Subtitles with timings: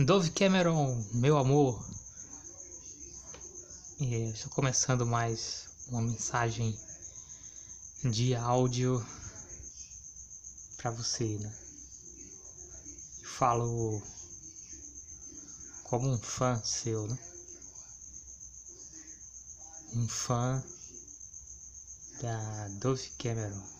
[0.00, 1.84] Dove Cameron, meu amor.
[3.98, 6.78] E estou começando mais uma mensagem
[8.04, 9.04] de áudio
[10.76, 11.52] para você, né?
[13.24, 14.00] Falo
[15.82, 17.18] como um fã seu, né?
[19.94, 20.62] Um fã
[22.22, 23.77] da Dove Cameron.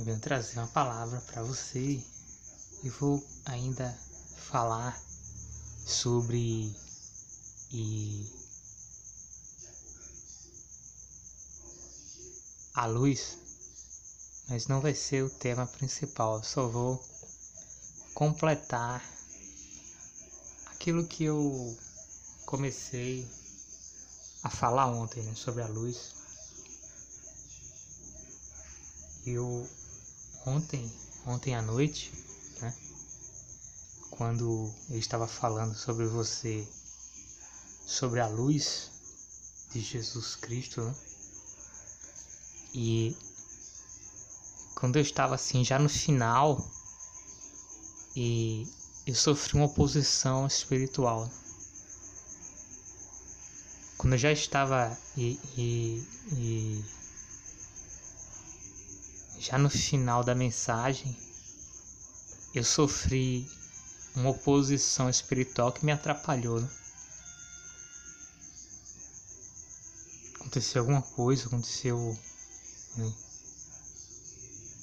[0.00, 2.02] Eu venho trazer uma palavra para você
[2.82, 3.94] e vou ainda
[4.50, 4.98] falar
[5.84, 6.74] sobre
[7.70, 8.26] e
[12.72, 13.36] a luz,
[14.48, 16.38] mas não vai ser o tema principal.
[16.38, 16.98] Eu só vou
[18.14, 19.04] completar
[20.68, 21.78] aquilo que eu
[22.46, 23.30] comecei
[24.42, 26.14] a falar ontem né, sobre a luz.
[29.26, 29.68] Eu
[30.46, 30.90] ontem,
[31.26, 32.12] ontem à noite,
[32.60, 32.74] né?
[34.10, 36.66] Quando eu estava falando sobre você,
[37.86, 38.90] sobre a luz
[39.72, 40.94] de Jesus Cristo, né?
[42.74, 43.16] E
[44.74, 46.64] quando eu estava assim, já no final,
[48.14, 48.66] e
[49.06, 51.28] eu sofri uma oposição espiritual.
[53.98, 56.84] Quando eu já estava e, e, e
[59.40, 61.16] já no final da mensagem,
[62.54, 63.50] eu sofri
[64.14, 66.60] uma oposição espiritual que me atrapalhou.
[66.60, 66.68] Né?
[70.34, 72.18] Aconteceu alguma coisa, aconteceu.
[72.96, 73.14] Né?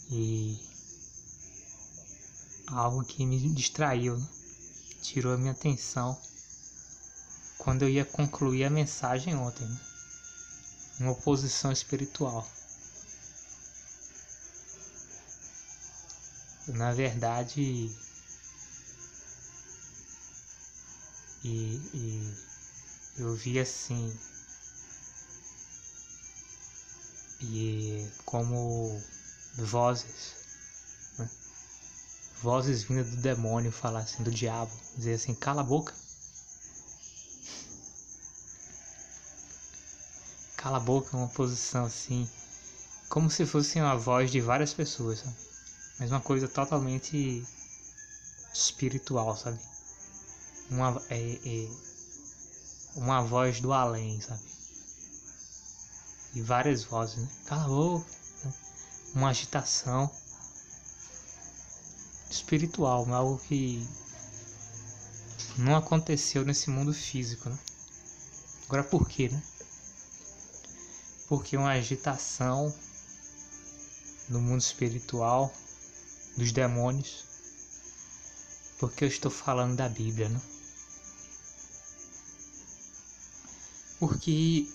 [0.09, 0.59] E.
[2.66, 4.28] algo que me distraiu, né?
[5.03, 6.19] tirou a minha atenção
[7.59, 9.67] quando eu ia concluir a mensagem ontem.
[9.67, 9.80] Né?
[11.02, 12.56] Uma oposição espiritual.
[16.67, 17.61] Na verdade
[21.43, 22.33] e, e
[23.17, 24.13] eu vi assim
[27.39, 29.01] e como
[29.56, 30.35] vozes
[31.17, 31.29] né?
[32.41, 35.94] vozes vindas do demônio falar assim do diabo dizer assim cala a boca
[40.57, 42.29] cala a boca uma posição assim
[43.07, 45.47] como se fosse uma voz de várias pessoas sabe?
[46.00, 47.44] Mas uma coisa totalmente
[48.53, 49.59] espiritual, sabe?
[50.69, 51.69] Uma, é, é,
[52.96, 54.41] uma voz do além, sabe?
[56.36, 57.30] E várias vozes, né?
[58.44, 58.53] Né?
[59.16, 60.12] uma agitação
[62.30, 63.88] espiritual, algo que
[65.57, 67.57] não aconteceu nesse mundo físico, né?
[68.66, 69.41] Agora por quê, né?
[71.28, 72.74] Porque uma agitação
[74.30, 75.52] no mundo espiritual
[76.38, 77.25] dos demônios,
[78.80, 80.40] porque eu estou falando da Bíblia, né?
[84.00, 84.72] Porque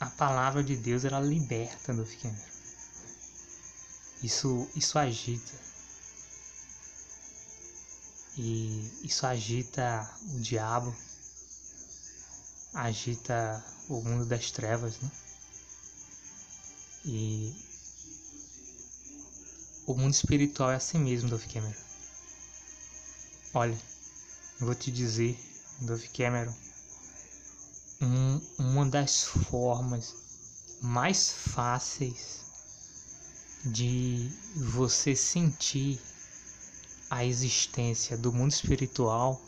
[0.00, 2.36] a palavra de Deus ela liberta do pequeno.
[4.20, 5.52] Isso, isso agita.
[8.36, 10.94] E isso agita o diabo,
[12.74, 15.10] agita o mundo das trevas, né?
[17.04, 17.71] E
[19.86, 21.74] o mundo espiritual é assim mesmo, Dove Cameron.
[23.54, 23.78] Olha,
[24.60, 25.38] eu vou te dizer,
[25.80, 26.54] Dove Cameron,
[28.00, 30.14] um, uma das formas
[30.80, 32.40] mais fáceis
[33.64, 36.00] de você sentir
[37.10, 39.40] a existência do mundo espiritual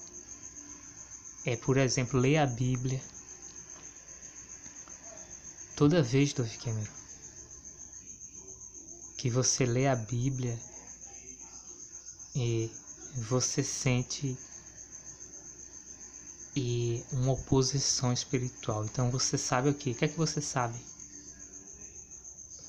[1.46, 3.02] é, por exemplo, ler a Bíblia
[5.76, 7.03] toda vez, Dove Cameron
[9.24, 10.54] que você lê a Bíblia
[12.36, 12.70] e
[13.26, 14.36] você sente
[16.54, 18.84] e uma oposição espiritual.
[18.84, 19.92] Então você sabe o que?
[19.92, 20.78] O que é que você sabe?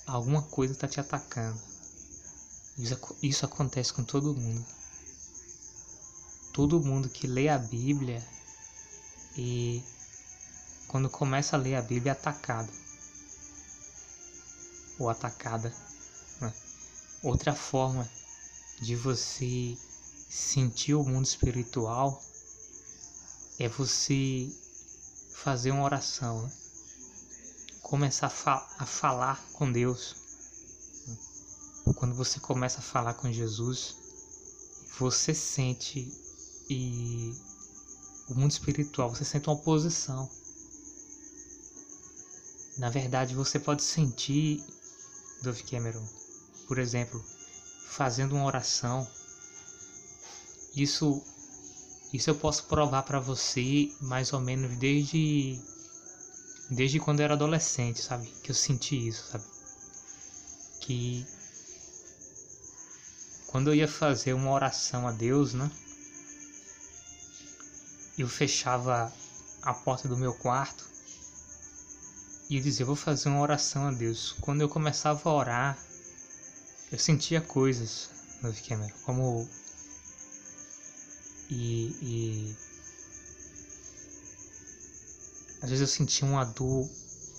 [0.08, 1.60] Alguma coisa está te atacando.
[2.78, 4.66] Isso, isso acontece com todo mundo.
[6.54, 8.26] Todo mundo que lê a Bíblia
[9.36, 9.84] e
[10.88, 12.72] quando começa a ler a Bíblia é atacado
[14.98, 15.84] ou atacada
[17.26, 18.08] Outra forma
[18.80, 19.76] de você
[20.30, 22.24] sentir o mundo espiritual
[23.58, 24.48] é você
[25.34, 26.52] fazer uma oração, né?
[27.82, 30.16] começar a, fa a, falar com Deus.
[31.96, 33.96] Quando você começa a falar com Jesus,
[35.00, 36.08] você sente
[36.70, 37.34] e
[38.30, 40.30] o mundo espiritual, você sente uma oposição.
[42.78, 44.64] Na verdade, você pode sentir,
[45.42, 46.08] Dove Cameron,
[46.68, 47.24] por exemplo,
[47.88, 49.08] fazendo uma oração.
[50.76, 51.24] Isso
[52.14, 55.60] isso eu posso provar para você mais ou menos desde
[56.70, 58.28] desde quando eu era adolescente, sabe?
[58.44, 59.44] Que eu senti isso, sabe?
[60.82, 61.26] Que
[63.48, 65.70] quando eu ia fazer uma oração a Deus, né?
[68.18, 69.12] Eu fechava
[69.62, 70.86] a porta do meu quarto
[72.50, 74.36] e dizia: Vou fazer uma oração a Deus.
[74.42, 75.78] Quando eu começava a orar,
[76.96, 78.10] eu sentia coisas
[78.42, 79.50] no Cameron, como.
[81.50, 82.56] E, e.
[85.62, 86.90] Às vezes eu sentia uma dor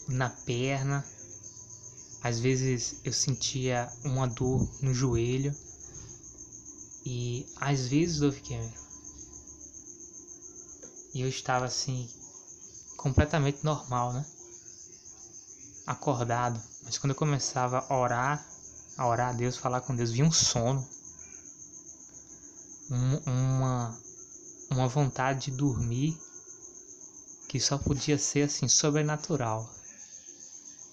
[0.09, 1.03] na perna,
[2.23, 5.55] às vezes eu sentia uma dor no joelho,
[7.07, 8.73] e às vezes, Dove Cameron,
[11.15, 12.11] e eu estava assim,
[12.99, 14.27] completamente normal, né?
[15.87, 16.61] Acordado.
[16.83, 18.56] Mas quando eu começava a orar,
[18.97, 20.87] a orar a Deus, falar com Deus, vinha um sono.
[22.91, 23.99] Um, uma,
[24.71, 26.19] uma vontade de dormir
[27.49, 29.69] que só podia ser assim, sobrenatural.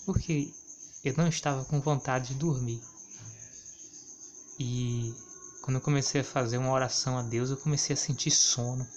[0.06, 0.54] Porque
[1.04, 2.82] eu não estava com vontade de dormir.
[4.60, 5.14] E
[5.62, 8.88] quando eu comecei a fazer uma oração a Deus, eu comecei a sentir sono.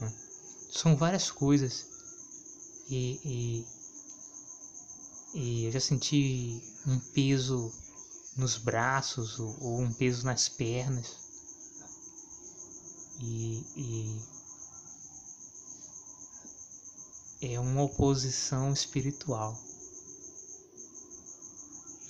[0.00, 0.12] Né?
[0.70, 1.86] São várias coisas.
[2.88, 3.66] E, e,
[5.34, 7.72] e, eu já senti um peso
[8.36, 11.20] nos braços ou, ou um peso nas pernas.
[13.20, 14.20] E, e
[17.54, 19.56] é uma oposição espiritual.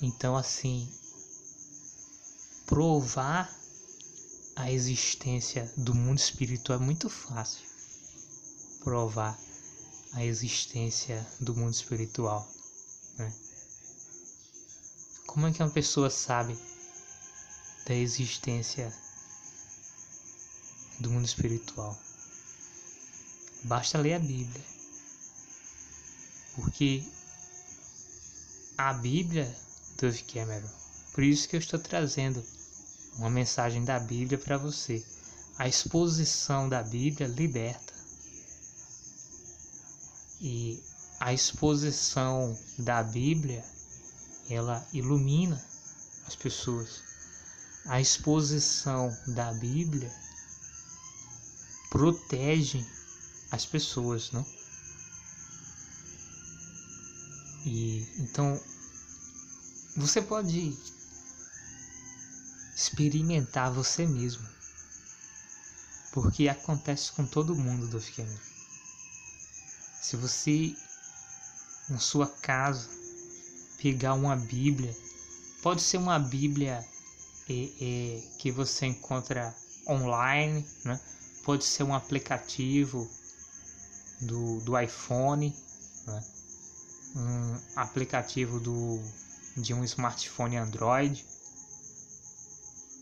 [0.01, 0.91] Então, assim,
[2.65, 3.53] provar
[4.55, 7.73] a existência do mundo espiritual é muito fácil
[8.83, 9.39] provar
[10.11, 12.47] a existência do mundo espiritual.
[13.17, 13.33] Né?
[15.33, 16.55] Como é que uma pessoa sabe
[17.87, 18.93] da existência
[20.99, 21.99] do mundo espiritual?
[23.63, 24.63] Basta ler a Bíblia.
[26.53, 27.03] Porque
[28.77, 29.51] a Bíblia,
[29.99, 30.69] Dove Cameron,
[31.13, 32.45] por isso que eu estou trazendo
[33.17, 35.03] uma mensagem da Bíblia para você.
[35.57, 37.91] A exposição da Bíblia liberta.
[40.39, 40.79] E
[41.19, 43.65] a exposição da Bíblia,
[44.49, 45.63] ela ilumina
[46.27, 47.01] as pessoas.
[47.85, 50.11] A exposição da Bíblia
[51.89, 52.85] protege
[53.51, 54.45] as pessoas, não?
[57.65, 58.59] E então
[59.95, 60.77] você pode
[62.75, 64.47] experimentar você mesmo.
[66.11, 68.39] Porque acontece com todo mundo do Cameron.
[70.01, 70.75] Se você
[71.89, 72.89] na sua casa
[73.83, 74.95] pegar uma Bíblia,
[75.61, 76.81] pode ser uma Bíblia
[77.49, 79.53] é, é, que você encontra
[79.85, 80.97] online, né?
[81.43, 83.05] pode ser um aplicativo
[84.21, 85.53] do, do iPhone,
[86.07, 86.23] né?
[87.17, 89.01] um aplicativo do,
[89.57, 91.25] de um smartphone Android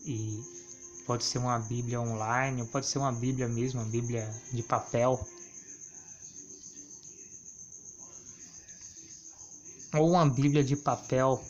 [0.04, 0.42] e
[1.06, 5.24] pode ser uma Bíblia online, pode ser uma Bíblia mesmo, uma Bíblia de papel.
[9.94, 11.42] Ou uma Bíblia de papel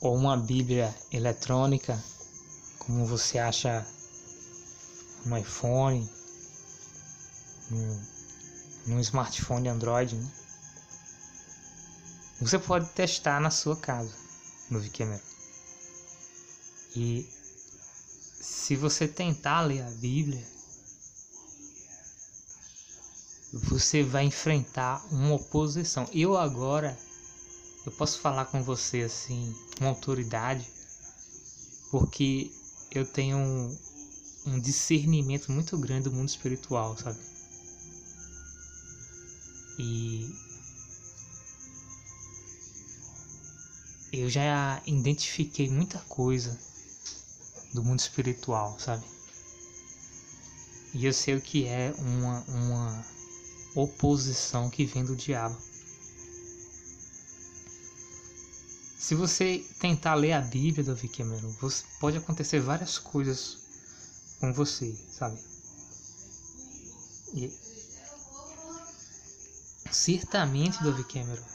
[0.00, 2.02] ou uma Bíblia eletrônica,
[2.78, 3.86] como você acha
[5.24, 6.08] no iPhone,
[8.86, 10.32] no, smartphone Android, né?
[12.40, 14.14] você pode testar na sua casa
[14.70, 15.20] no Vikemer.
[16.94, 17.28] E
[18.40, 20.46] se você tentar ler a Bíblia,
[23.52, 26.08] você vai enfrentar uma oposição.
[26.12, 26.96] Eu agora
[27.86, 30.68] eu posso falar com você assim, com autoridade,
[31.90, 32.50] porque
[32.90, 33.78] eu tenho um,
[34.46, 37.18] um discernimento muito grande do mundo espiritual, sabe?
[39.78, 40.34] E
[44.12, 46.58] eu já identifiquei muita coisa
[47.72, 49.04] do mundo espiritual, sabe?
[50.92, 53.06] E eu sei o que é uma, uma
[53.74, 55.65] oposição que vem do diabo.
[59.06, 61.54] Se você tentar ler a Bíblia, Davi Cameron,
[62.00, 63.56] pode acontecer várias coisas
[64.40, 65.40] com você, sabe?
[67.32, 67.48] E
[69.92, 71.46] certamente, Davi Cameron,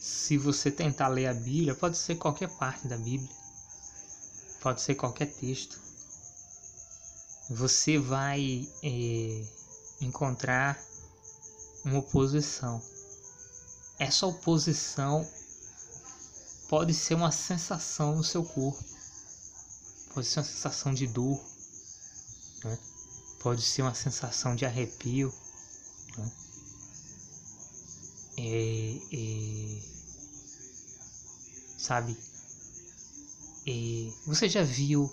[0.00, 3.28] se você tentar ler a Bíblia, pode ser qualquer parte da Bíblia,
[4.62, 5.78] pode ser qualquer texto,
[7.50, 9.44] você vai é,
[10.00, 10.82] encontrar
[11.84, 12.80] uma oposição.
[13.98, 15.28] Essa oposição
[16.74, 18.82] pode ser uma sensação no seu corpo.
[20.12, 21.40] pode ser uma sensação de dor,
[22.64, 22.76] né?
[23.38, 25.32] pode ser uma sensação de arrepio.
[26.18, 26.32] Né?
[28.38, 29.82] É, é,
[31.78, 32.18] sabe?
[33.68, 35.08] É, você já viu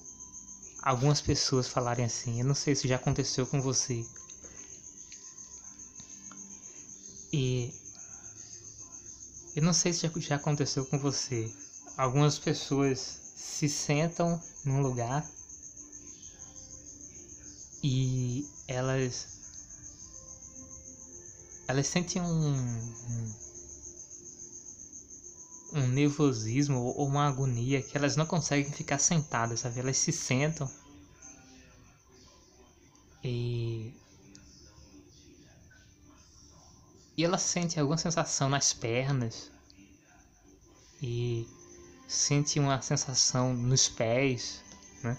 [0.81, 2.39] algumas pessoas falarem assim?
[2.39, 4.03] Eu não sei se já aconteceu com você.
[7.31, 7.71] E
[9.55, 11.51] eu não sei se já, aconteceu com você.
[11.97, 12.99] Algumas pessoas
[13.35, 15.29] se sentam num lugar
[17.83, 19.27] e elas
[21.67, 22.93] elas sentem um,
[25.73, 29.79] um nervosismo ou uma agonia que elas não conseguem ficar sentadas, sabe?
[29.79, 30.69] Elas se sentam
[33.23, 33.93] e
[37.17, 39.49] e ela sente alguma sensação nas pernas
[41.01, 41.47] e
[42.05, 44.61] sente uma sensação nos pés,
[45.01, 45.17] né?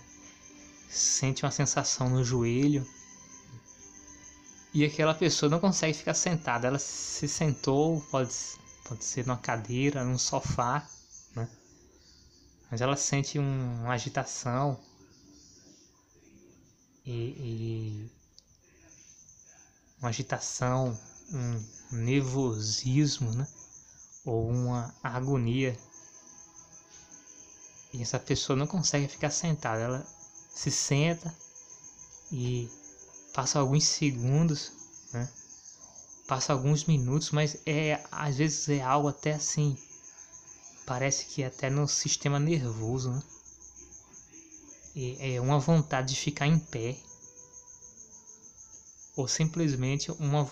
[0.91, 2.87] Sente uma sensação no joelho.
[4.75, 8.35] E aquela pessoa não consegue ficar sentada, ela se sentou, pode,
[8.85, 10.87] pode ser numa cadeira, num sofá,
[11.35, 11.49] né?
[12.71, 14.79] Mas ela sente um, uma agitação
[17.07, 18.11] e, e
[19.99, 20.99] uma agitação,
[21.33, 23.47] um nervosismo, né?
[24.25, 25.77] Ou uma agonia
[27.93, 30.07] e essa pessoa não consegue ficar sentada, ela
[30.49, 31.35] se senta
[32.31, 32.69] e
[33.35, 34.73] passa alguns segundos,
[35.13, 35.29] né?
[36.27, 39.77] Passa alguns minutos, mas é às vezes é algo até assim,
[40.87, 43.23] parece que até no sistema nervoso, né?
[45.19, 46.97] É uma vontade de ficar em pé
[49.17, 50.47] ou simplesmente uma,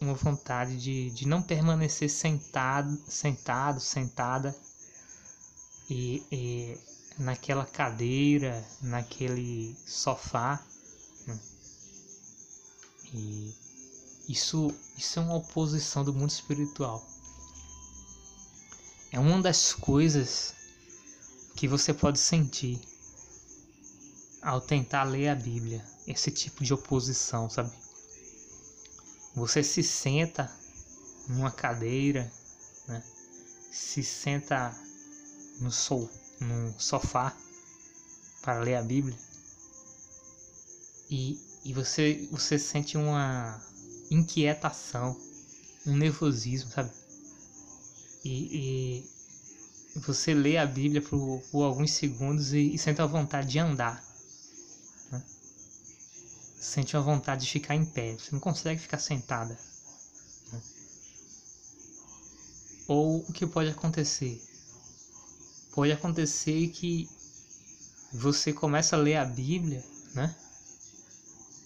[0.00, 4.56] uma vontade de, de não permanecer sentado, sentado, sentada
[5.90, 6.78] e, e
[7.18, 10.64] naquela cadeira, naquele sofá.
[11.26, 11.38] Né?
[13.12, 13.54] E
[14.28, 17.06] isso, isso é uma oposição do mundo espiritual.
[19.12, 20.54] É uma das coisas
[21.56, 22.80] que você pode sentir
[24.40, 27.70] ao tentar ler a Bíblia, esse tipo de oposição, sabe?
[29.34, 30.50] Você se senta
[31.28, 32.30] numa cadeira,
[32.88, 33.02] né?
[33.70, 34.76] se senta
[35.60, 36.10] no, sol,
[36.78, 37.36] sofá
[38.42, 39.16] para ler a Bíblia
[41.10, 43.60] e, e você, você sente uma
[44.10, 45.16] inquietação,
[45.84, 46.90] um nervosismo, sabe?
[48.24, 49.04] E,
[49.96, 53.58] e você lê a Bíblia por, por alguns segundos e, e, sente a vontade de
[53.58, 54.04] andar.
[56.60, 59.58] Sente uma vontade de ficar em pé, você não consegue ficar sentada.
[60.52, 60.62] Né?
[62.86, 64.46] Ou o que pode acontecer?
[65.72, 67.08] pode acontecer que
[68.12, 70.34] você começa a ler a Bíblia, né?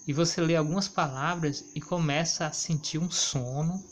[0.06, 3.82] E você lê algumas palavras e começa a sentir um sono,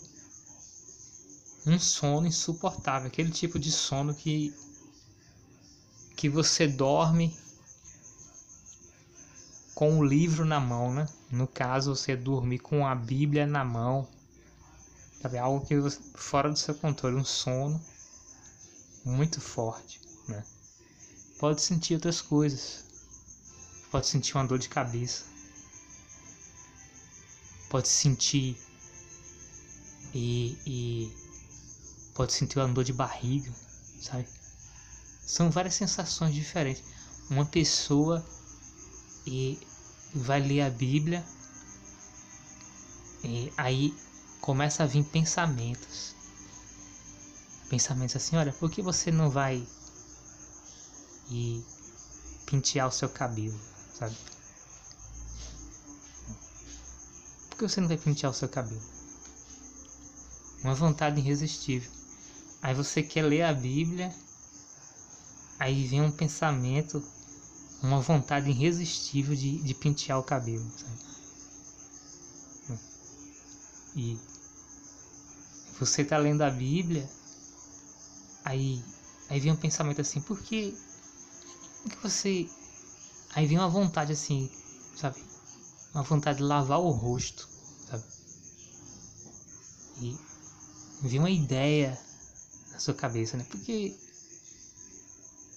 [1.66, 4.54] um sono insuportável, aquele tipo de sono que
[6.14, 7.36] que você dorme
[9.82, 11.08] com o livro na mão, né?
[11.28, 14.06] No caso, você dormir com a Bíblia na mão,
[15.20, 15.38] sabe?
[15.38, 15.74] Algo que
[16.14, 17.84] fora do seu controle, um sono
[19.04, 20.44] muito forte, né?
[21.40, 22.84] Pode sentir outras coisas.
[23.90, 25.24] Pode sentir uma dor de cabeça.
[27.68, 28.56] Pode sentir
[30.14, 31.12] e, e
[32.14, 33.52] pode sentir uma dor de barriga,
[34.00, 34.28] sabe?
[35.26, 36.84] São várias sensações diferentes.
[37.28, 38.24] Uma pessoa
[39.26, 39.58] e
[40.14, 41.24] vai ler a Bíblia
[43.24, 43.94] e aí
[44.40, 46.14] começa a vir pensamentos
[47.72, 49.66] pensamentos assim, olha, por que você não vai
[51.30, 51.64] e
[52.44, 53.58] pentear o seu cabelo,
[53.98, 54.14] sabe?
[57.48, 58.82] Por que você não vai pentear o seu cabelo?
[60.62, 61.90] Uma vontade irresistível.
[62.60, 64.14] Aí você quer ler a Bíblia,
[65.58, 67.02] aí vem um pensamento,
[67.82, 71.12] uma vontade irresistível de, de pentear o cabelo, sabe?
[73.94, 74.18] E
[75.78, 77.08] você está lendo a Bíblia,
[78.44, 78.82] Aí,
[79.28, 80.76] aí vem um pensamento assim, por que,
[81.88, 82.48] que você.
[83.34, 84.50] Aí vem uma vontade assim,
[84.96, 85.22] sabe?
[85.94, 87.48] Uma vontade de lavar o rosto,
[87.88, 88.04] sabe?
[90.00, 90.18] E
[91.02, 91.98] vem uma ideia
[92.72, 93.44] na sua cabeça, né?
[93.44, 93.96] Por que,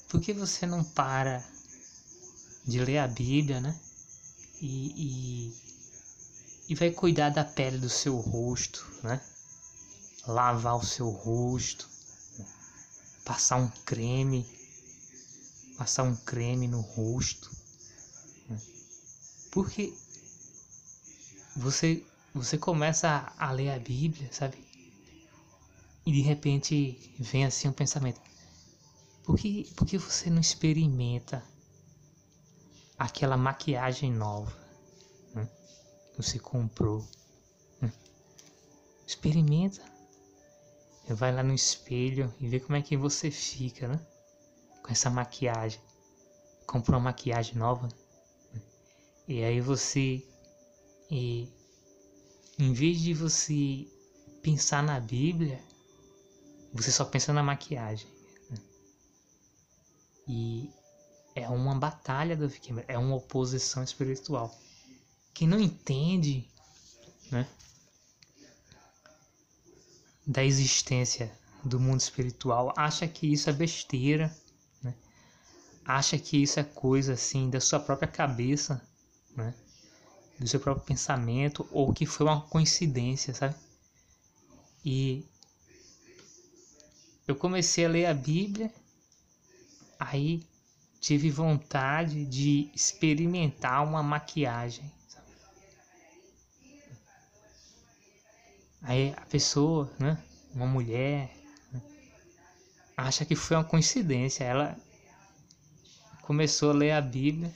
[0.09, 1.43] por que você não para
[2.65, 3.79] de ler a Bíblia, né?
[4.59, 5.55] E, e,
[6.69, 9.21] e vai cuidar da pele do seu rosto, né?
[10.27, 11.87] Lavar o seu rosto,
[13.23, 14.45] passar um creme,
[15.77, 17.51] passar um creme no rosto.
[18.49, 18.59] Né?
[19.51, 19.93] Porque
[21.55, 22.03] você,
[22.33, 23.07] você começa
[23.37, 24.57] a, a ler a Bíblia, sabe?
[26.03, 28.19] E de repente vem assim um pensamento:
[29.23, 31.43] por que, por que você não experimenta
[32.97, 34.65] aquela maquiagem nova
[35.35, 35.47] né?
[36.11, 37.05] que você comprou?
[37.81, 37.91] Né?
[39.05, 39.81] Experimenta.
[41.07, 43.99] Vai lá no espelho e vê como é que você fica, né?
[44.81, 45.79] Com essa maquiagem.
[46.65, 47.87] Comprou uma maquiagem nova.
[48.51, 48.61] Né?
[49.27, 50.25] E aí você.
[51.11, 51.47] E,
[52.57, 53.87] em vez de você
[54.41, 55.61] pensar na Bíblia,
[56.73, 58.07] você só pensa na maquiagem.
[58.49, 58.57] Né?
[60.27, 60.73] E
[61.35, 64.57] é uma batalha do Wickenberg, é uma oposição espiritual.
[65.33, 66.49] Quem não entende
[67.29, 67.45] né,
[70.25, 74.35] da existência do mundo espiritual acha que isso é besteira,
[74.81, 74.95] né?
[75.83, 78.81] acha que isso é coisa assim da sua própria cabeça,
[79.35, 79.53] né?
[80.39, 83.55] do seu próprio pensamento, ou que foi uma coincidência, sabe?
[84.83, 85.25] E
[87.27, 88.71] eu comecei a ler a Bíblia,
[89.99, 90.45] aí
[91.05, 94.91] tive vontade de experimentar uma maquiagem.
[98.81, 100.17] Aí a pessoa, né,
[100.51, 101.29] uma mulher,
[101.71, 101.79] né,
[102.97, 104.43] acha que foi uma coincidência.
[104.43, 104.75] Ela
[106.23, 107.53] começou a ler a Bíblia,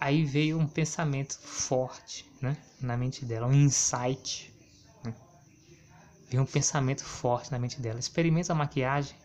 [0.00, 4.52] aí veio um pensamento forte né, na mente dela, um insight
[6.28, 7.98] Vem um pensamento forte na mente dela.
[7.98, 9.16] Experimenta a maquiagem.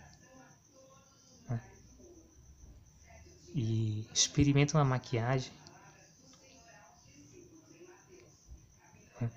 [3.53, 5.51] E experimenta uma maquiagem.
[9.21, 9.31] Né?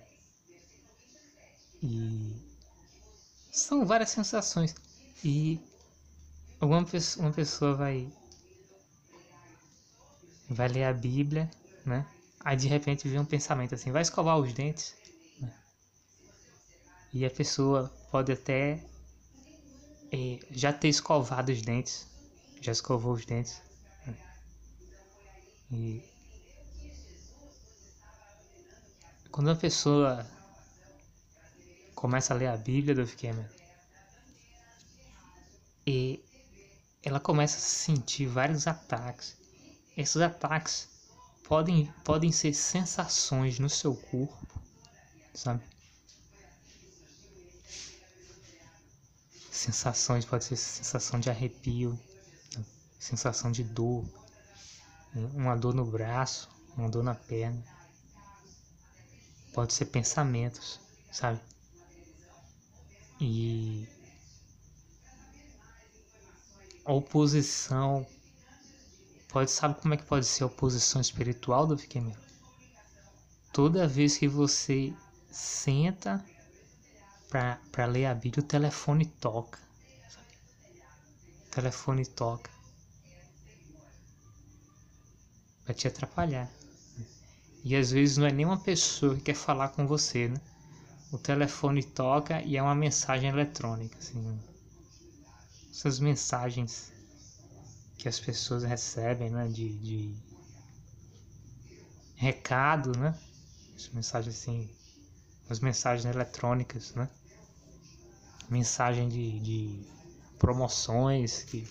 [1.83, 2.37] E
[3.53, 4.75] são várias sensações.
[5.25, 5.61] E
[6.61, 8.11] alguma pessoa, uma pessoa vai
[10.49, 11.51] vai ler a Bíblia,
[11.85, 12.07] né?
[12.41, 14.95] Aí de repente vem um pensamento assim, vai escovar os dentes.
[17.13, 18.85] E a pessoa pode até
[20.13, 22.07] é, já ter escovado os dentes,
[22.61, 23.61] já escovou os dentes.
[25.71, 26.03] E
[29.31, 30.27] quando a pessoa
[31.95, 33.49] começa a ler a Bíblia do Cameron,
[35.87, 36.25] e
[37.03, 39.37] ela começa a sentir vários ataques.
[39.97, 40.89] Esses ataques
[41.45, 44.61] podem, podem ser sensações no seu corpo,
[45.35, 45.63] sabe?
[49.67, 51.99] sensações, pode ser sensação de arrepio,
[52.99, 54.05] sensação de dor,
[55.35, 57.63] uma dor no braço, uma dor na perna.
[59.53, 60.79] Pode ser pensamentos,
[61.11, 61.41] sabe?
[63.21, 63.89] E
[66.85, 68.07] oposição
[69.29, 72.21] pode sabe como é que pode ser a oposição espiritual do Fiquemelo?
[73.53, 74.95] Toda vez que você
[75.31, 76.25] senta
[77.29, 79.59] para ler a Bíblia, o telefone toca.
[81.47, 82.56] O telefone toca.
[85.67, 86.51] Vai te atrapalhar.
[87.65, 90.41] E às vezes não é nem uma pessoa que quer falar com você, né?
[91.11, 94.41] O telefone toca e é uma mensagem eletrônica, assim.
[95.71, 96.93] Essas mensagens
[97.99, 99.49] que as pessoas recebem, né?
[99.49, 100.15] De, de
[102.15, 103.19] recado, né?
[103.77, 104.71] Essa mensagem assim
[105.49, 107.09] as mensagens eletrônicas, né?
[108.49, 109.87] Mensagem de, de
[110.39, 111.69] promoções que,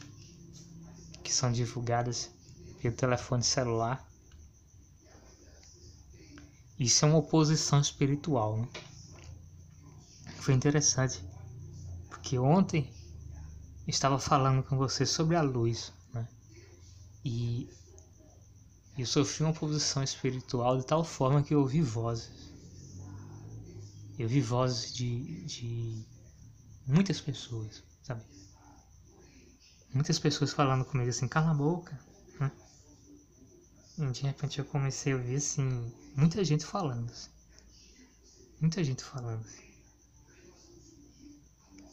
[1.24, 2.32] que são divulgadas
[2.92, 4.06] pelo telefone celular.
[6.80, 8.68] Isso é uma oposição espiritual, né?
[10.40, 11.24] Foi interessante,
[12.10, 12.94] porque ontem
[13.88, 16.28] estava falando com você sobre a luz, né?
[17.24, 17.70] E
[18.98, 22.56] eu sofri uma oposição espiritual de tal forma que eu ouvi vozes
[24.18, 26.06] eu vi vozes de, de
[26.88, 28.24] muitas pessoas, sabe?
[29.94, 32.00] Muitas pessoas falando comigo assim, cala a boca.
[33.98, 37.10] De repente eu comecei a ouvir assim, muita gente falando.
[37.10, 37.30] Assim.
[38.60, 39.46] Muita gente falando.
[39.46, 39.66] Assim.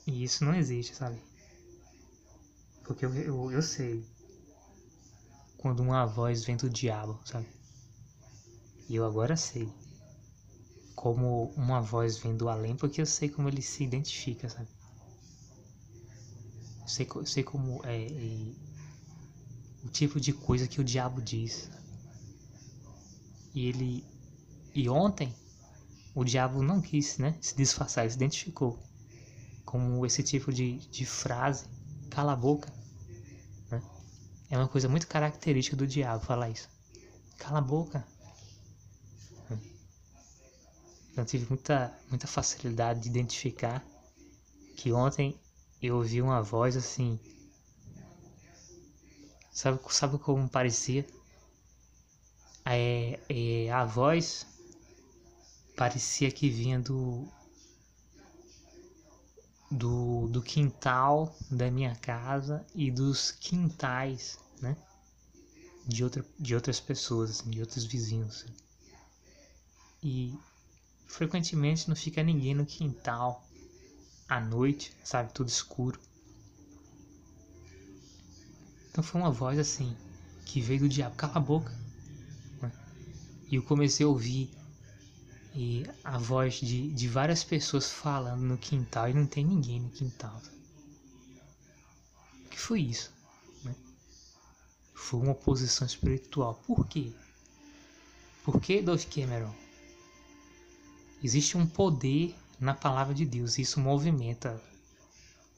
[0.06, 1.18] E isso não existe, sabe?
[2.84, 4.04] Porque eu, eu, eu sei
[5.56, 7.46] quando uma voz vem do diabo, sabe?
[8.88, 9.72] E eu agora sei
[10.96, 14.68] como uma voz vindo do além, porque eu sei como ele se identifica, sabe?
[16.80, 18.52] Eu sei, eu sei como é, é,
[19.84, 21.70] o tipo de coisa que o diabo diz.
[23.54, 24.04] E ele
[24.74, 25.34] e ontem
[26.14, 28.82] o diabo não quis, né, se disfarçar, ele se identificou
[29.64, 31.66] como esse tipo de, de frase,
[32.10, 32.72] cala a boca,
[33.70, 33.82] né?
[34.50, 36.68] É uma coisa muito característica do diabo falar isso.
[37.38, 38.06] Cala a boca.
[41.16, 43.84] Eu tive muita, muita facilidade de identificar
[44.76, 45.38] que ontem
[45.80, 47.18] eu ouvi uma voz assim.
[49.50, 51.06] Sabe, sabe como parecia?
[52.64, 54.46] É, é, a voz
[55.77, 57.29] parecia que vinha do,
[59.70, 64.77] do, do quintal da minha casa e dos quintais, né?
[65.87, 68.46] De, outra, de outras pessoas, de outros vizinhos.
[70.03, 70.38] E
[71.07, 73.44] frequentemente não fica ninguém no quintal
[74.29, 75.33] à noite, sabe?
[75.33, 76.01] Tudo escuro.
[78.90, 79.96] Então foi uma voz assim,
[80.44, 81.81] que veio do diabo, cala a boca.
[83.52, 84.50] E eu comecei a ouvir
[85.54, 89.90] e a voz de, de várias pessoas falando no quintal e não tem ninguém no
[89.90, 90.40] quintal.
[92.46, 93.12] O que foi isso?
[93.62, 93.76] Né?
[94.94, 96.54] Foi uma oposição espiritual.
[96.66, 97.12] Por quê?
[98.42, 99.54] Por que Dove Cameron?
[101.22, 104.58] Existe um poder na palavra de Deus e isso movimenta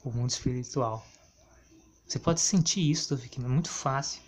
[0.03, 1.07] o mundo espiritual.
[2.09, 4.21] Você pode sentir isso, Dove Cameron, é muito fácil.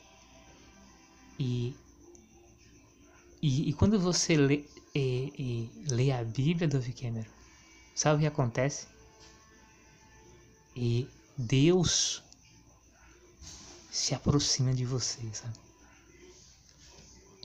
[1.36, 1.74] E,
[3.46, 7.30] e, e quando você lê, e, e lê a Bíblia do Cameron,
[7.94, 8.88] sabe o que acontece?
[10.74, 12.24] E Deus
[13.88, 15.54] se aproxima de você, sabe?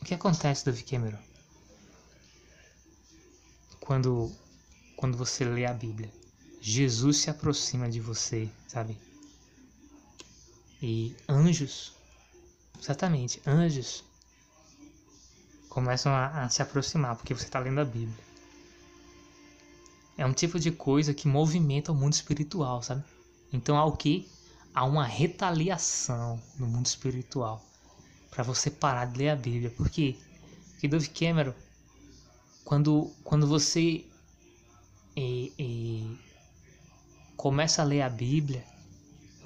[0.01, 1.19] O que acontece, Davi Cameron?
[3.79, 4.31] Quando,
[4.97, 6.11] quando você lê a Bíblia,
[6.59, 8.97] Jesus se aproxima de você, sabe?
[10.81, 11.93] E anjos,
[12.79, 14.03] exatamente, anjos
[15.71, 18.23] começam a, a se aproximar, porque você está lendo a Bíblia.
[20.17, 23.03] É um tipo de coisa que movimenta o mundo espiritual, sabe?
[23.53, 24.29] Então há o que?
[24.75, 27.65] Há uma retaliação no mundo espiritual
[28.29, 29.69] para você parar de ler a Bíblia.
[29.71, 30.17] Por quê?
[30.71, 31.53] Porque Dove Cameron,
[32.65, 34.05] quando, quando você
[35.15, 36.03] é, é,
[37.37, 38.65] começa a ler a Bíblia,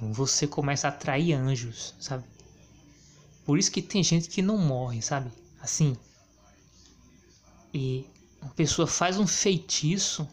[0.02, 2.24] você começa a atrair anjos, sabe?
[3.46, 5.32] Por isso que tem gente que não morre, sabe?
[5.62, 5.96] Assim,
[7.76, 8.10] e
[8.40, 10.26] a pessoa faz um feitiço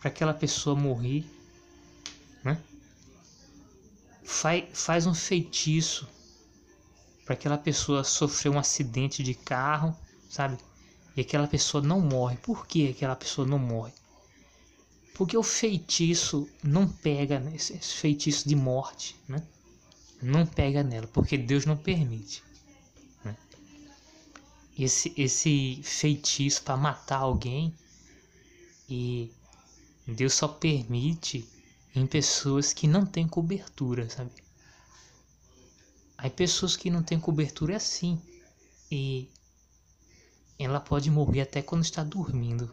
[0.00, 1.24] para aquela pessoa morrer,
[2.42, 2.60] né?
[4.24, 6.08] Faz, faz um feitiço
[7.24, 9.96] para aquela pessoa sofrer um acidente de carro,
[10.28, 10.58] sabe?
[11.16, 12.36] E aquela pessoa não morre.
[12.38, 13.92] Por que aquela pessoa não morre?
[15.14, 19.40] Porque o feitiço não pega, esse feitiço de morte, né?
[20.20, 22.42] Não pega nela, porque Deus não permite
[24.78, 27.74] esse, esse feitiço para matar alguém
[28.88, 29.32] e
[30.06, 31.48] Deus só permite
[31.94, 34.30] em pessoas que não têm cobertura, sabe?
[36.18, 38.20] Aí pessoas que não têm cobertura é assim
[38.90, 39.28] e
[40.58, 42.72] ela pode morrer até quando está dormindo,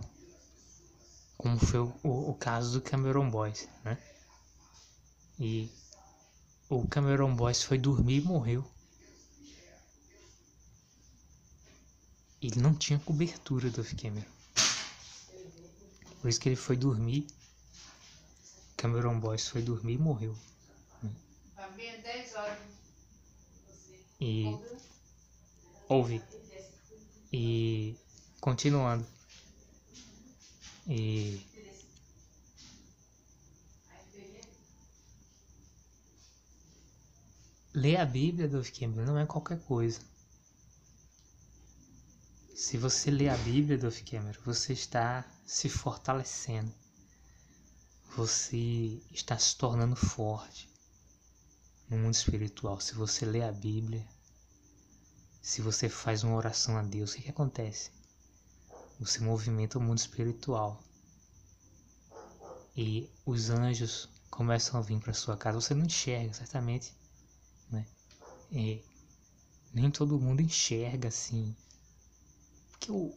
[1.37, 3.97] como foi o, o, o caso do Cameron Boys, né?
[5.39, 5.69] E
[6.69, 8.72] o Cameron Boys foi dormir e morreu.
[12.47, 14.25] Ele não tinha cobertura do Cameron.
[16.21, 17.25] Por isso que ele foi dormir.
[18.75, 20.37] Cameron Boyce foi dormir e morreu.
[24.19, 24.57] E
[25.87, 26.21] ouve.
[27.31, 27.95] E
[28.41, 29.05] continuando.
[30.87, 31.41] E
[37.73, 39.99] ler a Bíblia do Cameron não é qualquer coisa.
[42.65, 46.73] Se você lê a Bíblia, Dolph Cameron, você está se fortalecendo.
[48.15, 50.69] Você está se tornando forte
[51.89, 52.79] no mundo espiritual.
[52.79, 54.07] Se você lê a Bíblia,
[55.41, 57.91] se você faz uma oração a Deus, o que, que acontece?
[58.97, 60.81] Você movimenta o mundo espiritual.
[62.77, 65.59] E os anjos começam a vir para sua casa.
[65.59, 66.95] Você não enxerga, certamente.
[67.69, 67.85] Né?
[68.49, 68.81] E
[69.73, 71.53] nem todo mundo enxerga assim
[72.83, 73.13] que o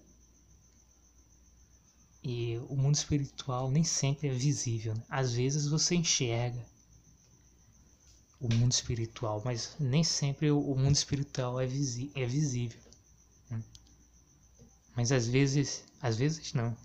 [2.22, 4.94] e o mundo espiritual nem sempre é visível.
[4.94, 5.02] Né?
[5.09, 6.66] Às vezes você enxerga
[8.40, 12.81] o mundo espiritual, mas nem sempre o mundo espiritual é, visi é visível.
[13.48, 13.62] Né?
[14.96, 16.76] Mas às vezes, às vezes não.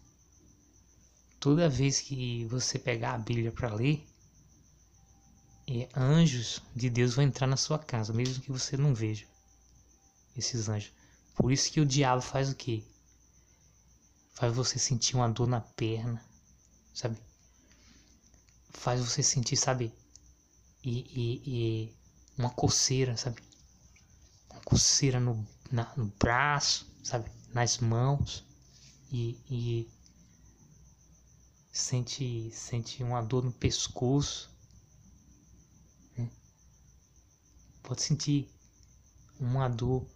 [1.40, 4.06] Toda vez que você pegar a Bíblia para ler,
[5.68, 9.26] é, anjos de Deus vão entrar na sua casa, mesmo que você não veja
[10.38, 11.01] esses anjos.
[11.36, 12.84] Por isso que o diabo faz o quê?
[14.34, 16.24] Faz você sentir uma dor na perna,
[16.94, 17.18] sabe?
[18.72, 19.94] Faz você sentir, sabe?
[20.84, 21.96] E, e, e
[22.38, 23.42] uma coceira, sabe?
[24.72, 27.30] coceira no, na, no braço, sabe?
[27.54, 28.46] Nas mãos.
[29.12, 29.92] E, e
[31.72, 34.50] sente, sente uma dor no pescoço.
[36.18, 36.30] Né?
[37.84, 38.50] Pode sentir
[39.40, 40.08] uma dor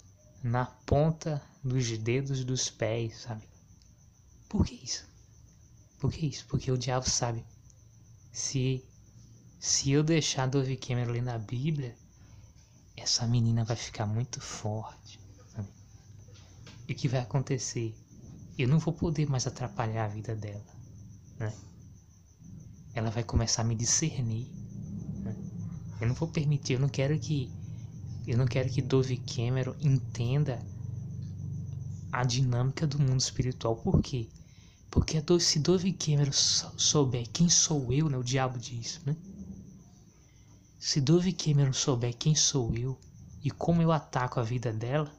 [0.45, 3.49] na ponta dos dedos dos pés, sabe?
[4.47, 5.10] Por que isso?
[5.99, 6.45] Por que isso?
[6.47, 7.43] Porque o diabo sabe.
[8.31, 8.86] Se
[9.60, 11.97] se eu deixar Dove Cameron ler na Bíblia,
[12.95, 15.19] essa menina vai ficar muito forte.
[15.47, 15.67] Sabe?
[16.88, 17.97] E o que vai acontecer?
[18.55, 20.63] Eu não vou poder mais atrapalhar a vida dela.
[21.39, 21.51] Né?
[22.93, 24.47] Ela vai começar a me discernir.
[25.23, 25.36] Né?
[25.99, 27.51] Eu não vou permitir, eu não quero que.
[28.27, 30.59] Eu não quero que Dove Cameron entenda
[32.11, 33.75] a dinâmica do mundo espiritual.
[33.75, 34.27] Por quê?
[34.89, 39.15] Porque se Dove Cameron souber quem sou eu, né, o diabo diz, né?
[40.79, 42.97] Se Dove Cameron souber quem sou eu
[43.43, 45.11] e como eu ataco a vida dela,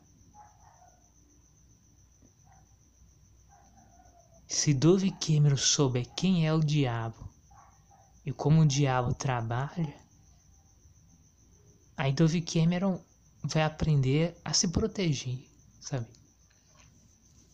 [4.49, 7.29] se Dove Cameron souber quem é o diabo
[8.25, 9.95] e como o diabo trabalha,
[11.97, 13.01] aí Dove Cameron
[13.43, 15.49] vai aprender a se proteger,
[15.81, 16.07] sabe?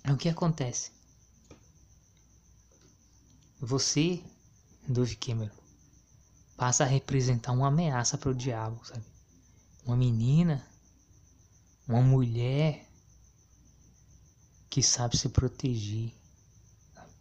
[0.09, 0.91] O que acontece.
[3.61, 4.23] Você,
[4.89, 5.55] Dove Cameron,
[6.57, 9.05] passa a representar uma ameaça para o diabo, sabe?
[9.85, 10.67] Uma menina,
[11.87, 12.89] uma mulher
[14.71, 16.15] que sabe se proteger,
[16.95, 17.13] sabe,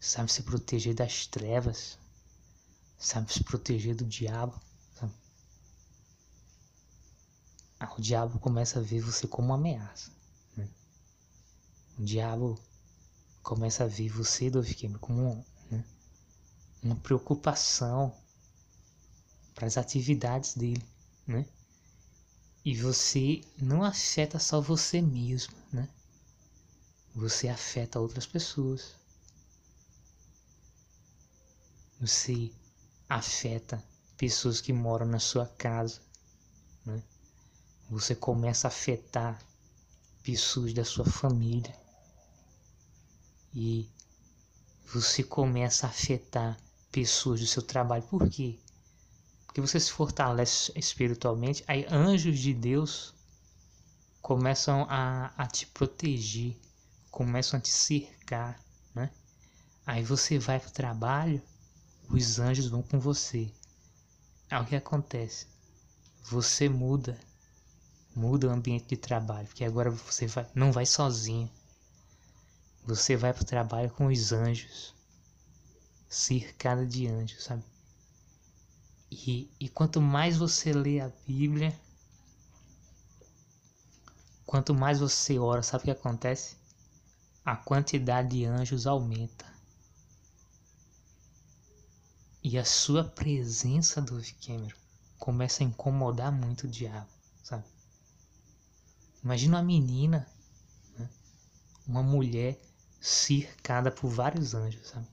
[0.00, 1.98] sabe se proteger das trevas,
[2.98, 4.60] sabe se proteger do diabo.
[4.98, 5.12] Sabe?
[5.12, 5.26] Ah,
[7.96, 10.10] o diabo começa a ver você como uma ameaça.
[10.56, 10.68] Né?
[11.98, 12.58] O diabo
[13.42, 15.84] começa a ver você, Dove Cameron, como né,
[16.82, 18.14] uma preocupação
[19.54, 20.84] para as atividades dele,
[21.26, 21.46] né?
[22.64, 25.88] E você não afeta só você mesmo, né?
[27.14, 28.94] Você afeta outras pessoas.
[32.00, 32.50] Você
[33.08, 33.82] afeta
[34.16, 36.00] pessoas que moram na sua casa?
[37.88, 39.40] Você começa a afetar
[40.22, 41.74] pessoas da sua família
[43.54, 43.88] e
[44.92, 46.58] você começa a afetar
[46.90, 48.02] pessoas do seu trabalho.
[48.04, 48.58] Por quê?
[49.46, 53.14] Porque você se fortalece espiritualmente, aí anjos de Deus
[54.20, 56.56] começam a, a te proteger,
[57.10, 58.60] começam a te cercar,
[58.94, 59.10] né?
[59.86, 61.42] Aí você vai para o trabalho,
[62.08, 63.50] os anjos vão com você.
[64.50, 65.46] É o que acontece.
[66.24, 67.18] Você muda,
[68.16, 71.50] muda o ambiente de trabalho, porque agora você vai, não vai sozinho.
[72.86, 74.94] Você vai para o trabalho com os anjos,
[76.08, 77.62] cercada de anjos, sabe?
[79.10, 81.78] E, e quanto mais você lê a Bíblia,
[84.46, 86.56] quanto mais você ora, sabe o que acontece?
[87.44, 89.44] A quantidade de anjos aumenta.
[92.42, 94.78] E a sua presença, Dove Cameron,
[95.18, 97.15] começa a incomodar muito o diabo?
[99.26, 100.24] Imagina uma menina,
[100.96, 101.10] né?
[101.84, 102.56] uma mulher
[103.00, 105.08] cercada por vários anjos, sabe?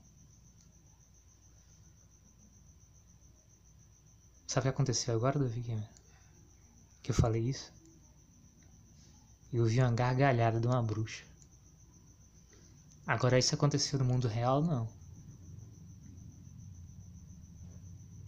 [4.46, 5.84] Sabe o que aconteceu agora, Davi
[7.02, 7.72] Que eu falei isso?
[9.52, 11.24] Eu vi uma gargalhada de uma bruxa.
[13.04, 14.88] Agora isso aconteceu no mundo real, não.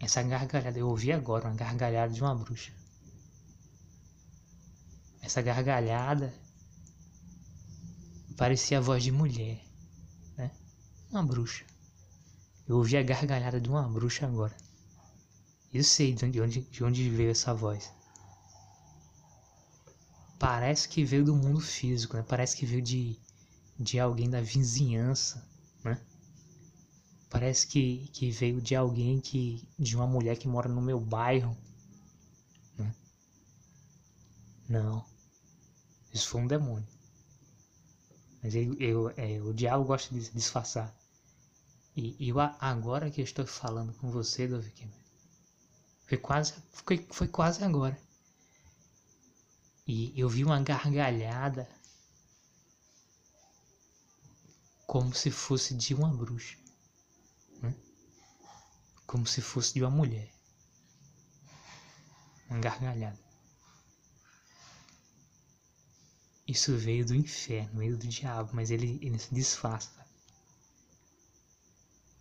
[0.01, 2.73] Essa gargalhada, eu ouvi agora uma gargalhada de uma bruxa.
[5.27, 6.33] Essa gargalhada
[8.37, 9.61] parecia a voz de mulher,
[10.39, 10.53] né?
[11.11, 11.65] Uma bruxa.
[12.69, 14.57] Eu ouvi a gargalhada de uma bruxa agora.
[15.75, 17.93] Eu sei de onde, de onde veio essa voz.
[20.39, 22.23] Parece que veio do mundo físico, né?
[22.23, 23.19] Parece que veio de,
[23.81, 25.45] de alguém da vizinhança,
[25.83, 26.01] né?
[27.29, 29.69] Parece que, que veio de alguém que.
[29.77, 31.57] de uma mulher que mora no meu bairro.
[32.79, 32.95] Né?
[34.69, 35.16] Não.
[36.17, 36.89] Isso foi um demônio.
[38.43, 40.97] Mas eu, eu, é, o diabo gosta de disfarçar.
[41.95, 44.91] E eu, agora que eu estou falando com você, Doviquim,
[46.07, 48.01] foi quase, foi, foi quase agora.
[49.87, 51.69] E eu vi uma gargalhada
[54.87, 56.57] como se fosse de uma bruxa,
[57.61, 57.75] né?
[59.07, 60.33] como se fosse de uma mulher.
[62.49, 63.26] Uma gargalhada.
[66.47, 69.91] Isso veio do inferno, veio do diabo, mas ele, ele se disfarça.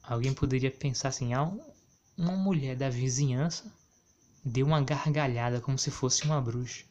[0.02, 1.52] Alguém poderia pensar assim: ah,
[2.18, 3.72] uma mulher da vizinhança
[4.44, 6.86] deu uma gargalhada como se fosse uma bruxa.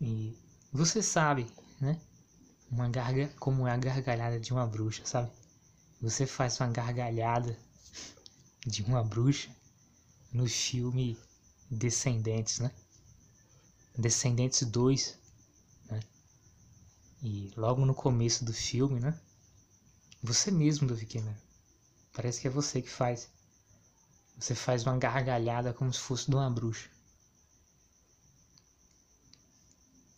[0.00, 0.36] E
[0.72, 1.46] você sabe,
[1.80, 2.00] né?
[2.70, 5.30] Uma garga, como é a gargalhada de uma bruxa, sabe?
[6.00, 7.58] Você faz uma gargalhada
[8.64, 9.50] de uma bruxa
[10.32, 11.18] no filme
[11.70, 12.70] Descendentes, né?
[13.98, 15.18] Descendentes 2,
[15.90, 16.00] né?
[17.20, 19.20] E logo no começo do filme, né?
[20.22, 21.34] Você mesmo, do Cameron.
[22.12, 23.28] Parece que é você que faz.
[24.38, 26.88] Você faz uma gargalhada como se fosse de uma bruxa.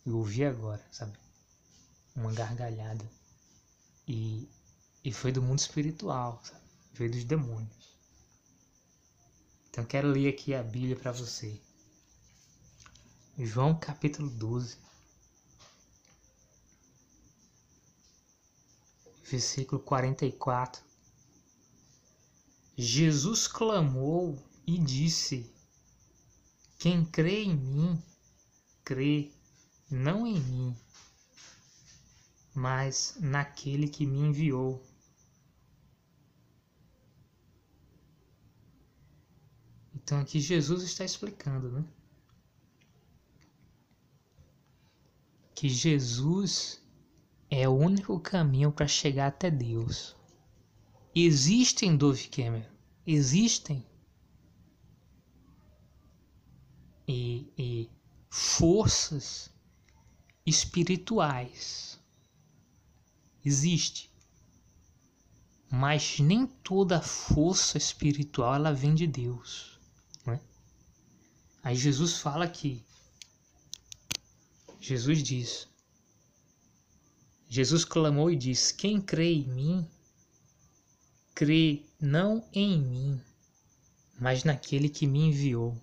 [0.05, 1.17] Eu ouvi agora, sabe?
[2.15, 3.11] Uma gargalhada.
[4.07, 4.47] E,
[5.03, 6.61] e foi do mundo espiritual, sabe?
[6.93, 7.97] Veio dos demônios.
[9.71, 11.59] Então quero ler aqui a Bíblia para você.
[13.43, 14.77] João capítulo 12.
[19.23, 20.83] Versículo 44.
[22.77, 25.51] Jesus clamou e disse:
[26.77, 28.03] Quem crê em mim,
[28.83, 29.31] crê
[29.89, 30.77] não em mim,
[32.53, 34.85] mas naquele que me enviou.
[39.95, 41.83] Então aqui Jesus está explicando, né?
[45.61, 46.81] Que Jesus
[47.47, 50.15] é o único caminho para chegar até Deus.
[51.13, 52.65] Existem, Dove Cameron,
[53.05, 53.85] existem
[57.07, 57.89] e, e
[58.27, 59.51] forças
[60.47, 61.99] espirituais.
[63.45, 64.11] Existe.
[65.69, 69.79] Mas nem toda força espiritual ela vem de Deus.
[70.25, 70.41] Né?
[71.61, 72.83] Aí Jesus fala aqui.
[74.81, 75.67] Jesus diz.
[77.47, 79.87] Jesus clamou e disse: Quem crê em mim,
[81.35, 83.21] crê não em mim,
[84.19, 85.79] mas naquele que me enviou.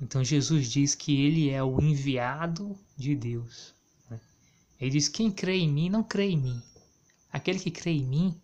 [0.00, 3.72] Então Jesus diz que ele é o enviado de Deus.
[4.10, 4.20] Né?
[4.80, 6.62] Ele diz: quem crê em mim não crê em mim.
[7.32, 8.40] Aquele que crê em mim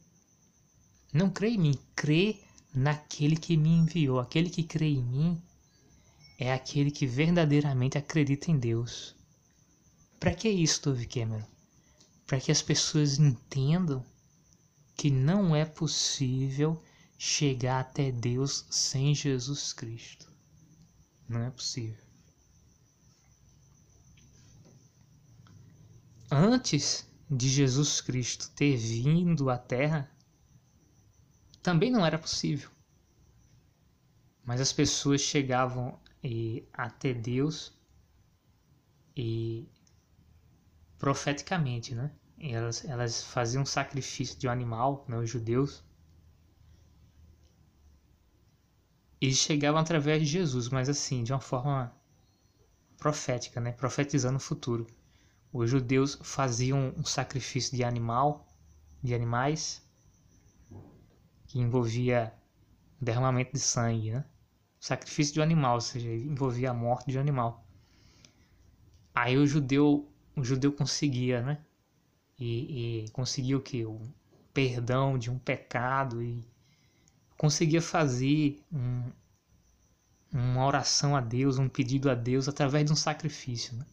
[1.13, 2.39] não crê em mim, crê
[2.73, 4.21] naquele que me enviou.
[4.21, 5.43] Aquele que crê em mim
[6.39, 9.17] é aquele que verdadeiramente acredita em Deus.
[10.21, 11.45] Para que isso, Tove Cameron?
[12.27, 14.07] Para que as pessoas entendam
[14.97, 16.81] que não é possível
[17.19, 20.33] chegar até Deus sem Jesus Cristo.
[21.29, 22.05] Não é possível.
[26.31, 30.11] Antes de Jesus Cristo ter vindo à Terra,
[31.63, 32.71] também não era possível.
[34.45, 37.77] Mas as pessoas chegavam e, até Deus
[39.17, 39.69] e
[40.99, 42.11] profeticamente, né?
[42.41, 45.83] elas, elas faziam sacrifício de um animal, né, os judeus.
[49.21, 51.93] Eles chegavam através de Jesus, mas assim, de uma forma
[52.97, 54.87] profética, né, profetizando o futuro.
[55.53, 58.47] Os judeus faziam um sacrifício de animal,
[59.03, 59.83] de animais,
[61.47, 62.33] que envolvia
[63.01, 64.25] derramamento de sangue, né?
[64.81, 67.65] Sacrifício de um animal, ou seja, envolvia a morte de um animal.
[69.15, 71.59] Aí o judeu, o judeu conseguia, né?
[72.39, 73.85] e, e conseguia o que?
[73.85, 74.01] O
[74.55, 76.45] perdão de um pecado e
[77.37, 79.11] conseguia fazer um,
[80.33, 83.77] uma oração a Deus, um pedido a Deus através de um sacrifício.
[83.77, 83.87] Né?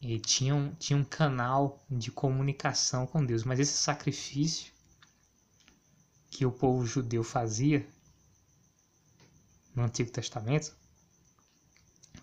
[0.00, 4.72] E tinha um, tinha um canal de comunicação com Deus, mas esse sacrifício
[6.30, 7.86] que o povo judeu fazia
[9.74, 10.74] no Antigo Testamento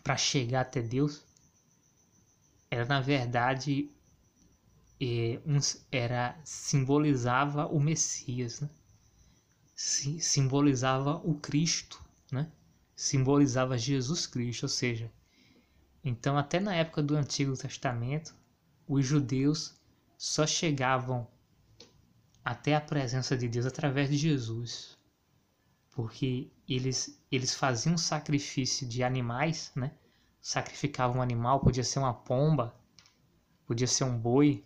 [0.04, 1.24] para chegar até Deus
[2.70, 3.92] era na verdade
[5.02, 5.42] é,
[5.92, 8.70] era simbolizava o Messias, né?
[9.76, 12.00] simbolizava o Cristo,
[12.32, 12.52] né?
[12.96, 15.12] simbolizava Jesus Cristo, ou seja,
[16.04, 18.36] então até na época do Antigo Testamento
[18.88, 19.76] os judeus
[20.18, 21.28] só chegavam
[22.46, 24.98] até a presença de Deus através de Jesus,
[25.92, 29.92] porque eles eles faziam sacrifício de animais, né?
[30.42, 32.76] sacrificava um animal, podia ser uma pomba,
[33.66, 34.66] podia ser um boi,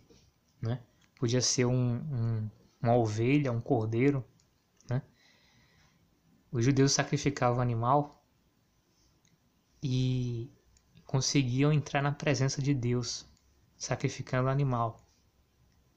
[0.60, 0.82] né?
[1.18, 2.50] podia ser um, um,
[2.82, 4.24] uma ovelha, um cordeiro.
[4.88, 5.02] Né?
[6.50, 8.24] Os judeus sacrificavam animal
[9.82, 10.50] e
[11.04, 13.28] conseguiam entrar na presença de Deus
[13.76, 15.00] sacrificando o animal.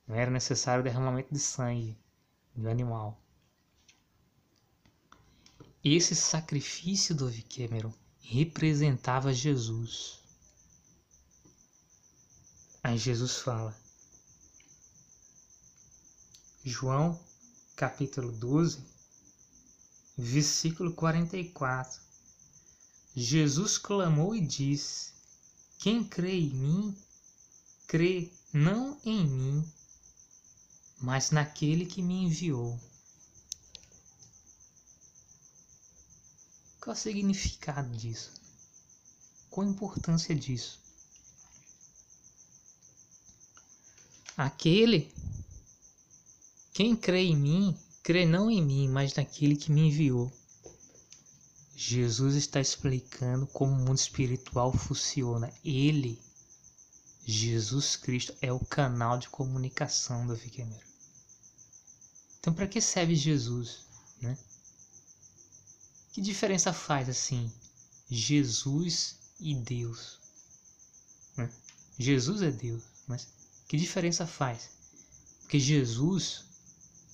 [0.06, 1.98] Não era necessário o derramamento de sangue
[2.56, 3.20] do animal.
[5.84, 10.20] Esse sacrifício do Cameron representava Jesus.
[12.84, 13.74] Aí Jesus fala,
[16.66, 17.18] João
[17.78, 18.84] capítulo 12,
[20.18, 22.02] versículo 44.
[23.16, 25.14] Jesus clamou e disse:
[25.78, 26.98] Quem crê em mim,
[27.88, 29.74] crê não em mim,
[30.98, 32.78] mas naquele que me enviou.
[36.80, 38.32] Qual é o significado disso?
[39.50, 40.80] Qual a importância disso?
[44.38, 45.14] Aquele,
[46.74, 50.32] quem crê em mim, crê não em mim, mas naquele que me enviou.
[51.76, 55.52] Jesus está explicando como o mundo espiritual funciona.
[55.64, 56.18] Ele,
[57.26, 60.86] Jesus Cristo, é o canal de comunicação do Viquemeiro.
[62.40, 63.86] Então, para que serve Jesus?
[64.22, 64.38] Né?
[66.20, 67.50] Que diferença faz assim
[68.10, 70.20] Jesus e Deus?
[71.38, 71.50] Né?
[71.98, 73.26] Jesus é Deus, mas
[73.70, 74.70] que diferença faz?
[75.40, 76.44] Porque Jesus,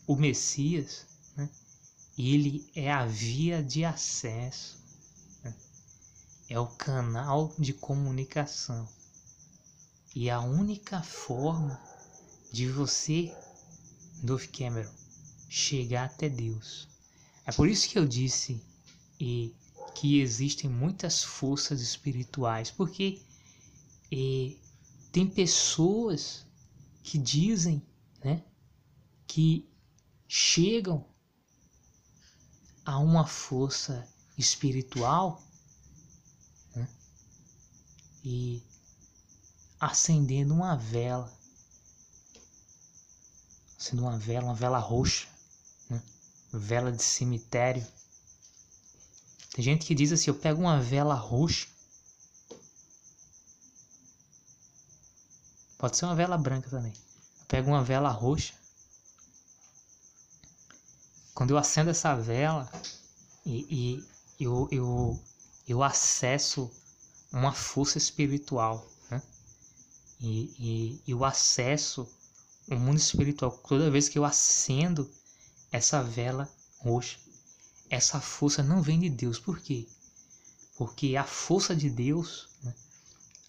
[0.08, 1.06] o Messias,
[1.38, 1.48] né?
[2.18, 4.80] ele é a via de acesso,
[5.44, 5.54] né?
[6.50, 8.90] é o canal de comunicação.
[10.16, 11.80] E a única forma
[12.52, 13.32] de você,
[14.24, 14.92] Dove Cameron,
[15.48, 16.88] chegar até Deus.
[17.46, 18.60] É por isso que eu disse
[19.20, 19.56] e
[19.94, 23.22] que existem muitas forças espirituais, porque
[24.12, 24.60] e,
[25.12, 26.46] tem pessoas
[27.02, 27.82] que dizem
[28.24, 28.44] né,
[29.28, 29.68] que
[30.28, 31.06] chegam
[32.86, 34.08] a uma força
[34.38, 35.42] espiritual
[36.76, 36.88] né?
[38.24, 38.62] e
[39.80, 41.32] acendendo uma vela,
[43.80, 45.28] acendendo uma vela, uma vela roxa,
[45.90, 46.04] né?
[46.52, 47.86] vela de cemitério.
[49.56, 51.70] Tem gente que diz assim: eu pego uma vela roxa,
[55.78, 56.92] pode ser uma vela branca também.
[56.92, 58.54] Eu pego uma vela roxa
[61.34, 62.70] quando eu acendo essa vela
[63.46, 64.04] e,
[64.38, 65.24] e eu, eu,
[65.66, 66.70] eu acesso
[67.32, 69.24] uma força espiritual, né?
[70.20, 72.06] E, e eu acesso
[72.68, 75.10] o mundo espiritual toda vez que eu acendo
[75.72, 77.25] essa vela roxa.
[77.96, 79.88] Essa força não vem de Deus, por quê?
[80.76, 82.76] Porque a força de Deus, né?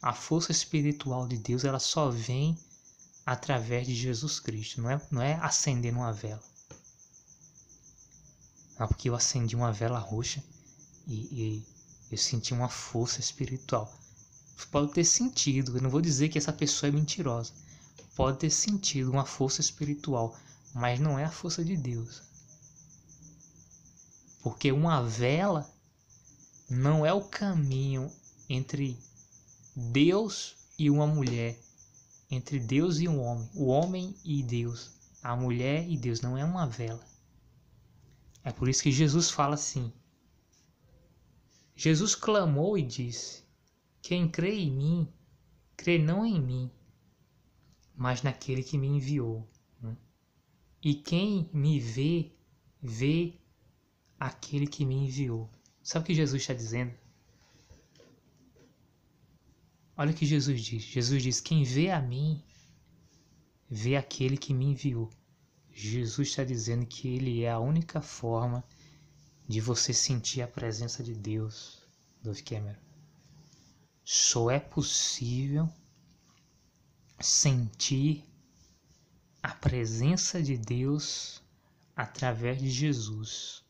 [0.01, 2.57] a força espiritual de Deus, ela só vem
[3.27, 6.45] através de Jesus Cristo, não é, não é acendendo uma vela.
[8.79, 10.41] Ah, porque eu acendi uma vela roxa
[11.09, 11.67] e, e
[12.13, 13.93] eu senti uma força espiritual.
[14.71, 17.53] Pode ter sentido, eu não vou dizer que essa pessoa é mentirosa.
[18.15, 20.39] Pode ter sentido uma força espiritual,
[20.73, 22.23] mas não é a força de Deus.
[24.47, 25.69] Porque uma vela
[26.71, 28.09] não é o caminho
[28.49, 28.97] entre
[29.75, 31.59] Deus e uma mulher,
[32.31, 36.45] entre Deus e um homem, o homem e Deus, a mulher e Deus, não é
[36.45, 37.05] uma vela.
[38.45, 39.93] É por isso que Jesus fala assim.
[41.75, 43.43] Jesus clamou e disse:
[44.01, 45.13] Quem crê em mim,
[45.77, 46.71] crê não em mim,
[47.97, 49.45] mas naquele que me enviou.
[50.81, 52.31] E quem me vê,
[52.81, 53.41] vê
[54.19, 55.51] aquele que me enviou.
[55.83, 56.95] Sabe o que Jesus está dizendo?
[59.97, 60.83] Olha o que Jesus diz.
[60.83, 62.43] Jesus diz: Quem vê a mim,
[63.69, 65.11] vê aquele que me enviou.
[65.73, 68.65] Jesus está dizendo que Ele é a única forma
[69.49, 71.83] de você sentir a presença de Deus,
[72.23, 72.81] Dove Cameron.
[74.05, 75.69] Só é possível
[77.21, 78.25] sentir
[79.43, 81.43] a presença de Deus
[81.95, 83.65] através de Jesus,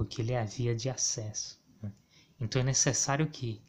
[0.00, 1.60] porque Ele é a via de acesso.
[1.82, 1.92] Né?
[2.40, 3.60] Então é necessário que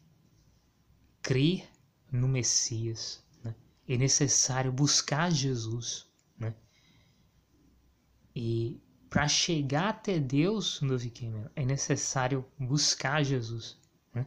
[1.22, 1.68] crer
[2.10, 3.54] no Messias, né?
[3.86, 6.08] é necessário buscar Jesus.
[6.40, 6.56] Né?
[8.34, 8.80] E
[9.10, 13.78] para chegar até Deus, no Cameron, é necessário buscar Jesus.
[14.14, 14.26] Né?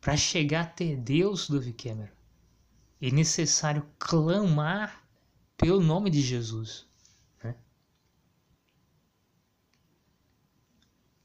[0.00, 2.08] Para chegar até Deus, do Cameron,
[3.02, 5.06] é necessário clamar
[5.58, 6.88] pelo nome de Jesus.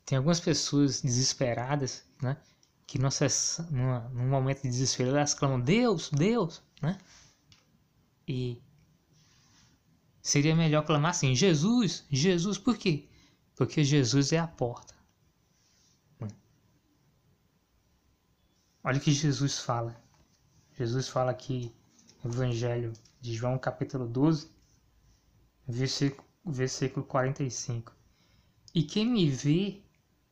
[0.08, 2.38] Tem algumas pessoas desesperadas, né?
[2.88, 6.98] que numa, num momento de desespero elas clamam Deus, Deus, né?
[8.26, 8.64] E
[10.22, 13.10] seria melhor clamar assim: Jesus, Jesus, por quê?
[13.58, 14.96] Porque Jesus é a porta.
[18.82, 20.02] Olha o que Jesus fala.
[20.78, 21.76] Jesus fala aqui
[22.24, 24.50] no Evangelho de João, capítulo 12,
[25.68, 27.94] versículo, versículo 45.
[28.74, 29.84] E quem me vê,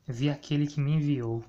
[0.08, 1.44] vê aquele que me enviou.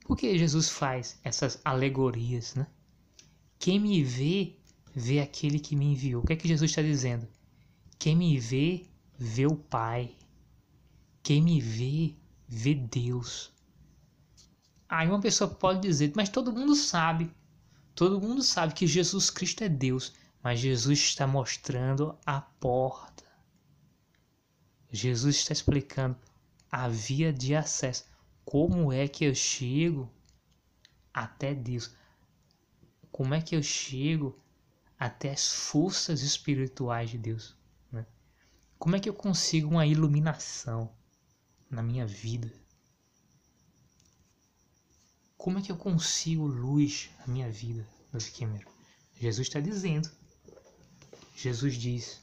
[0.00, 2.66] Por que Jesus faz essas alegorias, né?
[3.58, 4.56] Quem me vê,
[4.94, 6.22] vê aquele que me enviou.
[6.22, 7.28] O que é que Jesus está dizendo?
[7.98, 8.86] Quem me vê,
[9.18, 10.14] vê o Pai.
[11.22, 12.14] Quem me vê,
[12.46, 13.52] vê Deus.
[14.88, 17.30] Aí uma pessoa pode dizer, mas todo mundo sabe,
[17.94, 23.27] todo mundo sabe que Jesus Cristo é Deus, mas Jesus está mostrando a porta.
[24.90, 26.16] Jesus está explicando
[26.70, 28.04] a via de acesso.
[28.44, 30.10] Como é que eu chego
[31.12, 31.94] até Deus?
[33.10, 34.38] Como é que eu chego
[34.98, 37.54] até as forças espirituais de Deus?
[37.92, 38.06] Né?
[38.78, 40.90] Como é que eu consigo uma iluminação
[41.70, 42.52] na minha vida?
[45.36, 48.32] Como é que eu consigo luz na minha vida, meus?
[49.14, 50.10] Jesus está dizendo.
[51.34, 52.20] Jesus diz,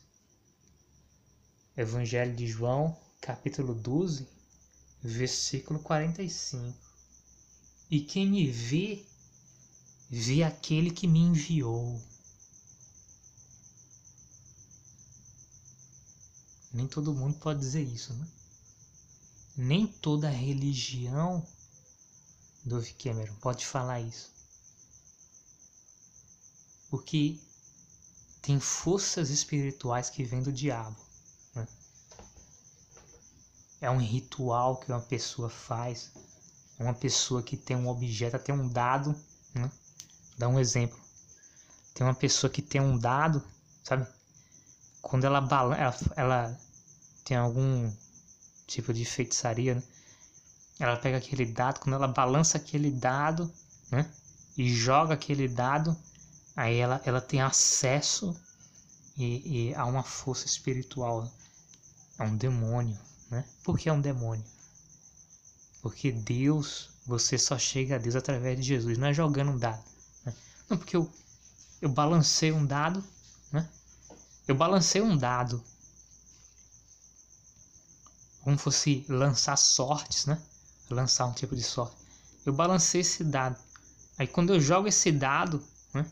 [1.78, 4.26] Evangelho de João, capítulo 12,
[5.04, 6.74] versículo 45.
[7.92, 9.06] E quem me vê,
[10.10, 12.02] vê aquele que me enviou.
[16.72, 18.26] Nem todo mundo pode dizer isso, né?
[19.58, 21.46] Nem toda religião,
[22.64, 24.32] Dove Cameron, pode falar isso.
[26.90, 27.38] Porque
[28.42, 31.05] tem forças espirituais que vêm do diabo.
[33.82, 36.12] É um ritual que uma pessoa faz.
[36.80, 39.16] Uma pessoa que tem um objeto, tem um dado.
[39.54, 39.70] Né?
[40.38, 41.00] Dá um exemplo.
[41.94, 43.44] Tem uma pessoa que tem um dado,
[43.84, 44.06] sabe?
[45.02, 46.60] Quando ela balança, ela, ela
[47.24, 47.92] tem algum
[48.68, 49.84] tipo de feitiçaria, né?
[50.78, 53.50] Ela pega aquele dado, quando ela balança aquele dado,
[53.90, 54.12] né?
[54.58, 55.96] E joga aquele dado,
[56.56, 58.34] Aí ela, ela tem acesso
[59.18, 61.30] e, e a uma força espiritual.
[62.18, 62.98] É um demônio,
[63.30, 63.46] né?
[63.64, 64.44] Por que é um demônio?
[65.82, 69.84] Porque Deus, você só chega a Deus através de Jesus, não é jogando um dado.
[70.26, 70.34] Né?
[70.70, 71.10] Não, porque eu,
[71.82, 73.04] eu balancei um dado,
[73.52, 73.70] né?
[74.48, 75.64] Eu balancei um dado.
[78.42, 80.42] Como fosse lançar sortes, né?
[80.90, 81.96] Lançar um tipo de sorte.
[82.46, 83.58] Eu balancei esse dado.
[84.18, 85.64] Aí quando eu jogo esse dado,
[85.94, 86.06] né?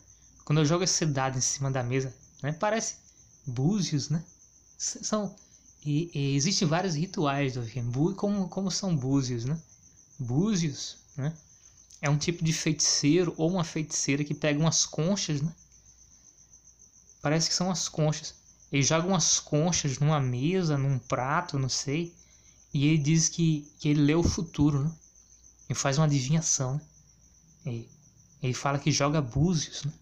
[0.43, 2.95] Quando eu jogo esse dado em cima da mesa, né, parece
[3.45, 4.23] búzios, né?
[4.77, 5.35] São
[5.85, 9.59] e, e existem vários rituais do Vikings, como, como são búzios, né?
[10.17, 11.35] Búzios, né?
[12.01, 15.53] É um tipo de feiticeiro ou uma feiticeira que pega umas conchas, né?
[17.21, 18.35] Parece que são as conchas.
[18.71, 22.13] Ele joga umas conchas numa mesa, num prato, não sei.
[22.73, 24.91] E ele diz que, que ele lê o futuro, né?
[25.69, 26.81] Ele faz uma adivinhação, né?
[27.65, 27.89] Ele,
[28.41, 29.93] ele fala que joga búzios, né?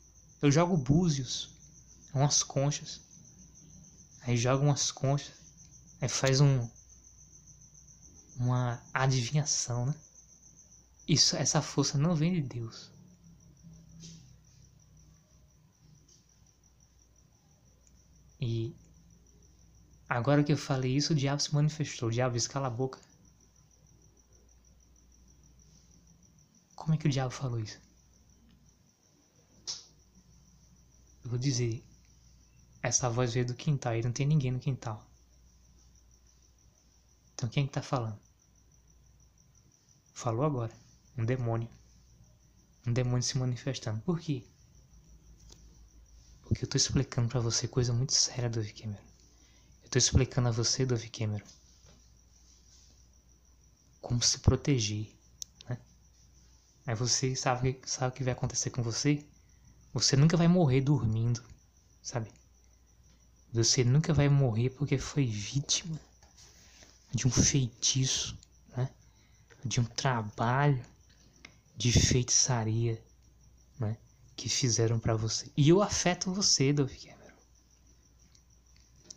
[0.42, 1.50] Eu jogo búzios,
[2.14, 3.02] umas conchas.
[4.22, 5.41] Aí joga umas conchas.
[6.02, 6.68] Aí faz um
[8.36, 9.96] uma adivinhação, né?
[11.08, 12.92] Isso, essa força não vem de Deus.
[18.40, 18.76] E
[20.10, 22.10] agora que eu falei isso, o diabo se manifestou.
[22.10, 23.00] O diabo disse: cala a boca.
[26.76, 27.80] Como é que o diabo falou isso?
[31.24, 31.84] Eu vou dizer,
[32.82, 35.11] essa voz veio do quintal e não tem ninguém no quintal.
[37.42, 38.20] Então quem é que tá falando?
[40.14, 40.72] Falou agora.
[41.18, 41.68] Um demônio.
[42.86, 44.00] Um demônio se manifestando.
[44.02, 44.46] Por quê?
[46.44, 49.04] Porque eu tô explicando para você coisa muito séria, Dove Cameron.
[49.84, 51.44] Eu tô explicando a você, Dove Cameron,
[54.00, 55.12] como se proteger.
[55.68, 55.80] Né?
[56.86, 59.26] Aí você sabe, sabe o que vai acontecer com você?
[59.96, 61.44] Você nunca vai morrer dormindo,
[62.04, 62.32] sabe?
[63.52, 66.00] Você nunca vai morrer porque foi vítima
[67.14, 68.38] de um feitiço,
[68.76, 68.90] né?
[69.64, 70.84] De um trabalho
[71.76, 73.04] de feitiçaria,
[73.80, 73.98] né?
[74.36, 75.52] Que fizeram para você.
[75.56, 77.38] E eu afeto você, Dove Cameron.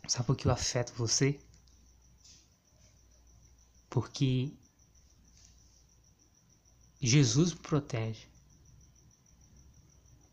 [0.08, 1.40] Sabe por que eu afeto você?
[3.88, 4.52] Porque
[7.00, 8.34] Jesus me protege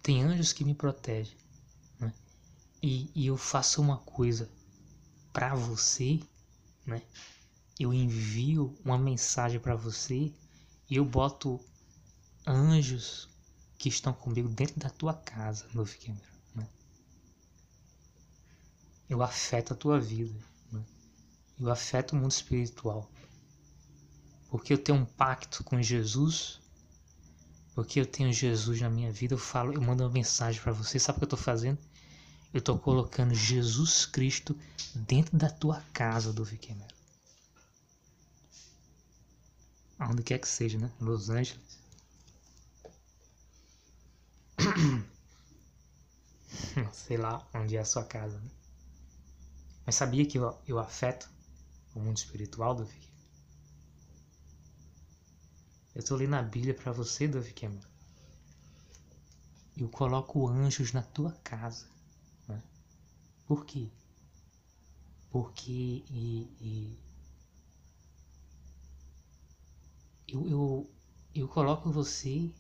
[0.01, 1.37] tem anjos que me protegem.
[1.99, 2.13] Né?
[2.81, 4.49] E, e eu faço uma coisa
[5.31, 6.19] para você,
[6.85, 7.01] né?
[7.83, 10.31] Eu envio uma mensagem para você
[10.89, 11.59] e eu boto
[12.45, 13.29] anjos
[13.77, 16.19] que estão comigo dentro da tua casa, meu filho.
[16.55, 16.67] Né?
[19.09, 20.39] Eu afeto a tua vida.
[20.71, 20.83] Né?
[21.59, 23.09] Eu afeto o mundo espiritual.
[24.49, 26.61] Porque eu tenho um pacto com Jesus
[27.73, 30.99] porque eu tenho Jesus na minha vida, eu falo, eu mando uma mensagem para você.
[30.99, 31.79] Sabe o que eu estou fazendo?
[32.53, 34.57] Eu estou colocando Jesus Cristo
[34.93, 36.93] dentro da tua casa, do Viquemero.
[40.01, 40.91] Aonde quer que seja, né?
[40.99, 41.79] Los Angeles.
[46.91, 48.49] Sei lá onde é a sua casa, né?
[49.85, 51.29] Mas sabia que eu, eu afeto
[51.93, 53.11] o mundo espiritual Viquemero?
[55.93, 57.87] Eu tô lendo a Bíblia para você, Dove Cameron.
[59.77, 61.85] Eu coloco anjos na tua casa.
[62.47, 62.59] Né?
[63.45, 63.91] Por quê?
[65.29, 66.99] Porque e, e,
[70.31, 70.89] eu, eu,
[71.35, 72.51] eu coloco você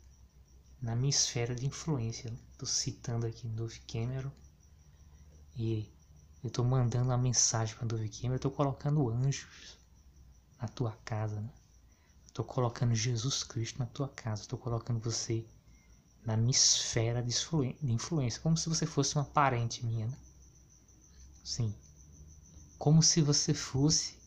[0.81, 2.33] na minha esfera de influência.
[2.51, 4.31] Estou citando aqui Dove Cameron
[5.55, 5.89] e
[6.43, 8.35] eu estou mandando uma mensagem para Dove Cameron.
[8.35, 9.77] Estou colocando anjos
[10.59, 11.39] na tua casa.
[11.39, 11.49] Né?
[12.25, 14.41] Estou colocando Jesus Cristo na tua casa.
[14.41, 15.45] Estou colocando você
[16.25, 17.33] na minha esfera de,
[17.83, 20.07] influência, como se você fosse uma parente minha.
[20.07, 20.17] Né?
[21.43, 21.75] Sim.
[22.77, 24.19] Como se você fosse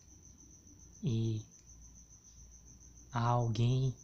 [1.03, 1.45] e
[3.21, 3.95] alguém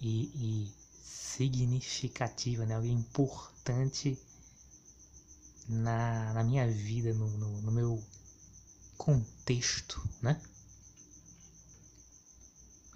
[0.00, 2.74] e, e significativa, né?
[2.74, 4.18] alguém importante
[5.68, 8.02] na, na minha vida, no, no, no meu
[8.98, 10.40] contexto, né?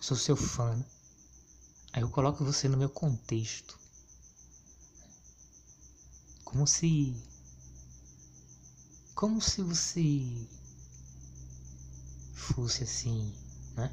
[0.01, 0.85] Sou seu fã, né?
[1.93, 3.79] Aí eu coloco você no meu contexto.
[6.45, 7.17] Como se.
[9.15, 10.47] Como se você
[12.35, 13.33] fosse assim,
[13.77, 13.91] né?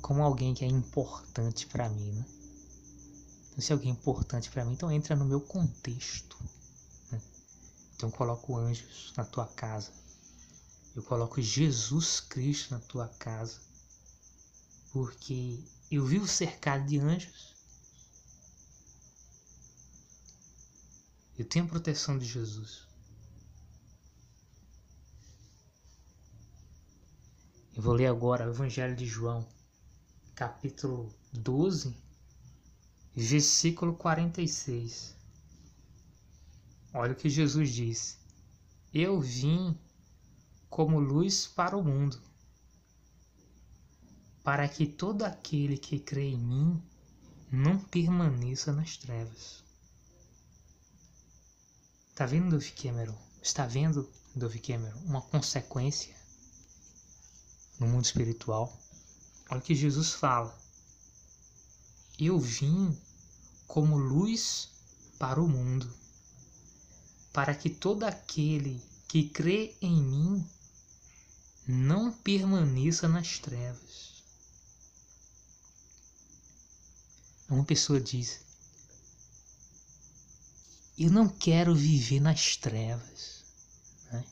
[0.00, 2.24] Como alguém que é importante para mim, né?
[3.58, 6.38] Então, se alguém é importante para mim, então entra no meu contexto.
[7.10, 7.20] Né?
[7.96, 9.90] Então eu coloco anjos na tua casa.
[10.94, 13.58] Eu coloco Jesus Cristo na tua casa.
[14.92, 17.56] Porque eu vivo cercado de anjos.
[21.36, 22.86] Eu tenho a proteção de Jesus.
[27.76, 29.46] Eu vou ler agora o Evangelho de João,
[30.38, 31.92] capítulo 12,
[33.12, 35.16] versículo 46.
[36.94, 38.20] Olha o que Jesus diz:
[38.94, 39.76] Eu vim
[40.70, 42.22] como luz para o mundo,
[44.44, 46.82] para que todo aquele que crê em mim
[47.50, 49.64] não permaneça nas trevas.
[52.10, 53.18] Está vendo, Dove Cameron?
[53.42, 56.14] Está vendo, Dove Cameron, uma consequência
[57.80, 58.72] no mundo espiritual?
[59.50, 60.56] Olha o que Jesus fala.
[62.18, 62.96] Eu vim
[63.66, 64.70] como luz
[65.18, 65.92] para o mundo,
[67.32, 70.48] para que todo aquele que crê em mim
[71.66, 74.22] não permaneça nas trevas.
[77.48, 78.40] Uma pessoa diz:
[80.98, 83.44] Eu não quero viver nas trevas.
[84.10, 84.24] Né?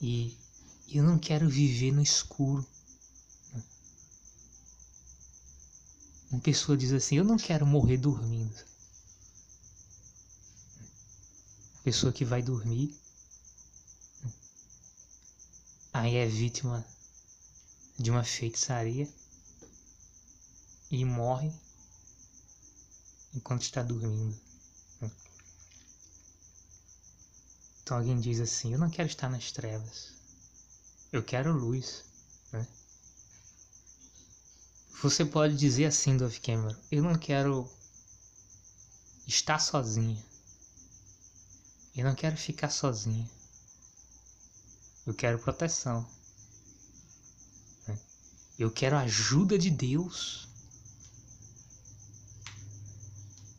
[0.00, 0.43] E
[0.98, 2.64] eu não quero viver no escuro.
[6.30, 8.54] Uma pessoa diz assim: Eu não quero morrer dormindo.
[11.82, 12.98] Pessoa que vai dormir,
[15.92, 16.84] aí é vítima
[17.98, 19.08] de uma feitiçaria
[20.90, 21.52] e morre
[23.34, 24.40] enquanto está dormindo.
[27.82, 30.13] Então alguém diz assim: Eu não quero estar nas trevas,
[31.16, 32.04] eu quero luz.
[32.52, 32.66] Né?
[35.02, 37.70] Você pode dizer assim, Dove Cameron: Eu não quero
[39.26, 40.22] estar sozinha,
[41.96, 43.30] eu não quero ficar sozinha,
[45.06, 46.06] eu quero proteção.
[48.56, 50.46] Eu quero ajuda de Deus.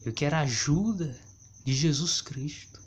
[0.06, 1.20] Eu quero ajuda
[1.66, 2.82] de Jesus Cristo.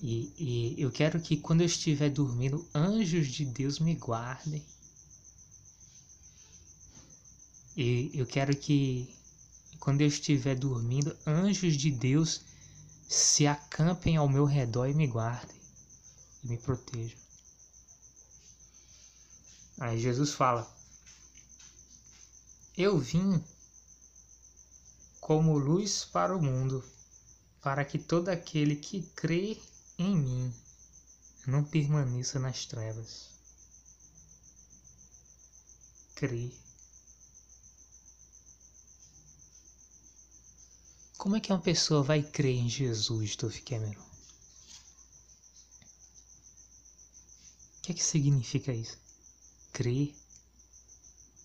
[0.00, 4.64] E, e, eu quero que quando eu estiver dormindo, anjos de Deus me guardem.
[7.76, 9.12] E eu quero que
[9.80, 12.42] quando eu estiver dormindo, anjos de Deus
[13.08, 15.56] se acampem ao meu redor e me guardem
[16.44, 17.18] e me protejam.
[19.80, 20.68] Aí Jesus fala:
[22.76, 23.42] Eu vim
[25.20, 26.84] como luz para o mundo,
[27.60, 29.60] para que todo aquele que crê
[29.98, 30.54] em mim
[31.46, 33.28] não permaneça nas trevas.
[36.14, 36.52] Crê.
[41.16, 44.00] Como é que uma pessoa vai crer em Jesus, Tove Cameron?
[47.78, 48.98] O que é que significa isso?
[49.78, 50.12] crer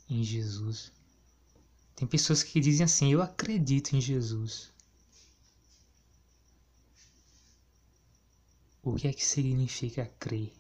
[0.10, 0.92] em Jesus.
[1.96, 4.73] Tem pessoas que dizem assim: Eu acredito em Jesus.
[8.86, 10.54] O que é que significa crer?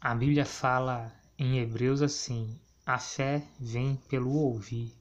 [0.00, 4.92] A Bíblia fala em Hebreus assim: a fé vem pelo ouvir,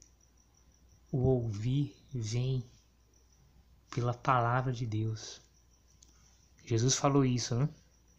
[1.11, 2.63] o ouvir vem
[3.89, 5.41] pela palavra de Deus.
[6.63, 7.67] Jesus falou isso, né?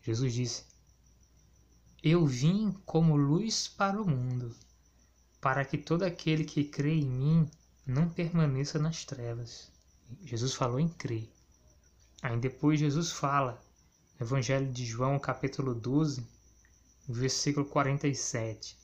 [0.02, 0.64] Jesus disse:
[2.02, 4.56] Eu vim como luz para o mundo,
[5.40, 7.50] para que todo aquele que crê em mim
[7.86, 9.71] não permaneça nas trevas.
[10.24, 11.30] Jesus falou em crer.
[12.22, 13.60] Aí depois Jesus fala,
[14.20, 16.26] Evangelho de João, capítulo 12,
[17.08, 18.78] versículo 47.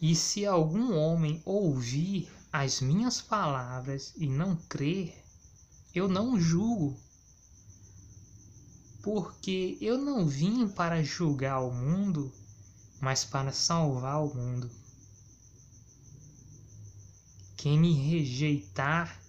[0.00, 5.22] E se algum homem ouvir as minhas palavras e não crer,
[5.94, 6.98] eu não julgo,
[9.02, 12.32] porque eu não vim para julgar o mundo,
[13.00, 14.70] mas para salvar o mundo.
[17.62, 19.22] Quem me rejeitar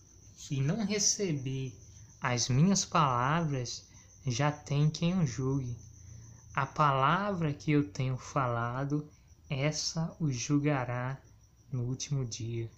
[0.49, 1.71] e não receber
[2.19, 3.87] as minhas palavras,
[4.25, 5.77] já tem quem o julgue.
[6.55, 9.07] A palavra que eu tenho falado,
[9.47, 11.21] essa o julgará
[11.71, 12.71] no último dia.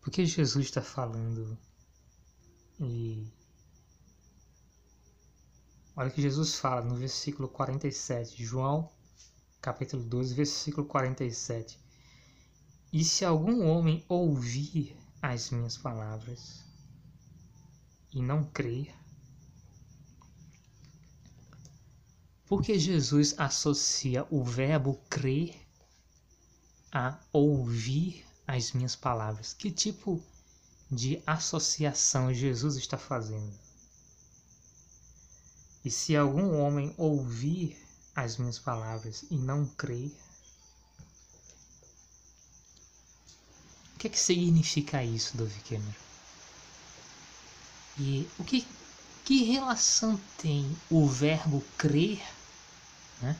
[0.00, 1.58] Porque Jesus está falando
[2.80, 3.30] e
[5.94, 8.90] olha o que Jesus fala no versículo 47, João
[9.60, 11.78] capítulo 12, versículo 47.
[12.92, 16.64] E se algum homem ouvir as minhas palavras
[18.12, 18.94] e não crer,
[22.46, 25.54] porque Jesus associa o verbo crer
[26.90, 29.52] a ouvir as minhas palavras?
[29.52, 30.22] Que tipo
[30.90, 33.52] de associação Jesus está fazendo?
[35.84, 37.87] E se algum homem ouvir
[38.24, 40.10] as minhas palavras e não crer,
[43.94, 45.92] o que, é que significa isso, Dove Cameron?
[47.96, 48.66] E o que,
[49.24, 52.20] que relação tem o verbo crer
[53.20, 53.36] né,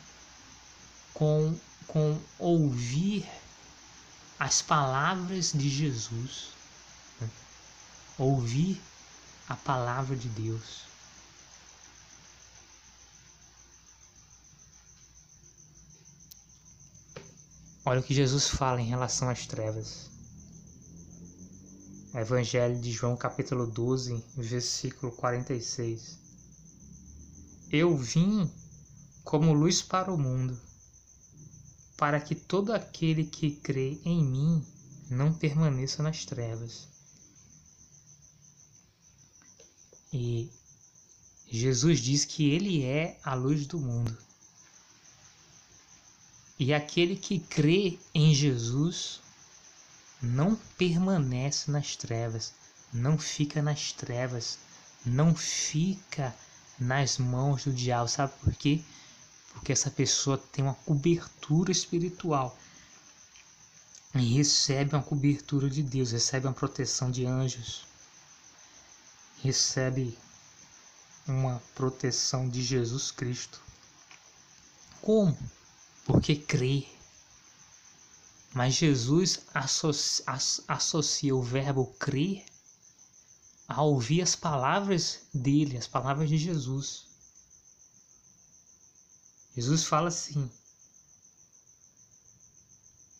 [1.15, 1.57] com,
[1.87, 3.29] com ouvir
[4.39, 6.51] as palavras de Jesus,
[7.21, 7.29] né?
[8.17, 8.81] ouvir
[9.49, 10.88] a palavra de Deus.
[17.89, 20.11] Olha o que Jesus fala em relação às trevas.
[22.15, 26.19] Evangelho de João, capítulo 12, versículo 46.
[27.73, 28.53] Eu vim
[29.25, 30.61] como luz para o mundo,
[31.97, 34.63] para que todo aquele que crê em mim
[35.09, 36.89] não permaneça nas trevas.
[40.13, 40.53] E
[41.47, 44.28] Jesus diz que ele é a luz do mundo.
[46.59, 49.21] E aquele que crê em Jesus
[50.21, 52.53] não permanece nas trevas,
[52.93, 54.59] não fica nas trevas,
[55.07, 56.35] não fica
[56.79, 58.09] nas mãos do diabo.
[58.09, 58.83] Sabe por quê?
[59.59, 62.57] porque essa pessoa tem uma cobertura espiritual
[64.15, 67.85] e recebe uma cobertura de Deus, recebe uma proteção de anjos,
[69.43, 70.17] recebe
[71.27, 73.61] uma proteção de Jesus Cristo.
[75.03, 75.37] Como?
[76.09, 76.89] Porque crê.
[78.55, 80.25] Mas Jesus associa,
[80.67, 82.47] associa o verbo crer
[83.69, 87.09] a ouvir as palavras dele, as palavras de Jesus.
[89.55, 90.51] Jesus fala assim: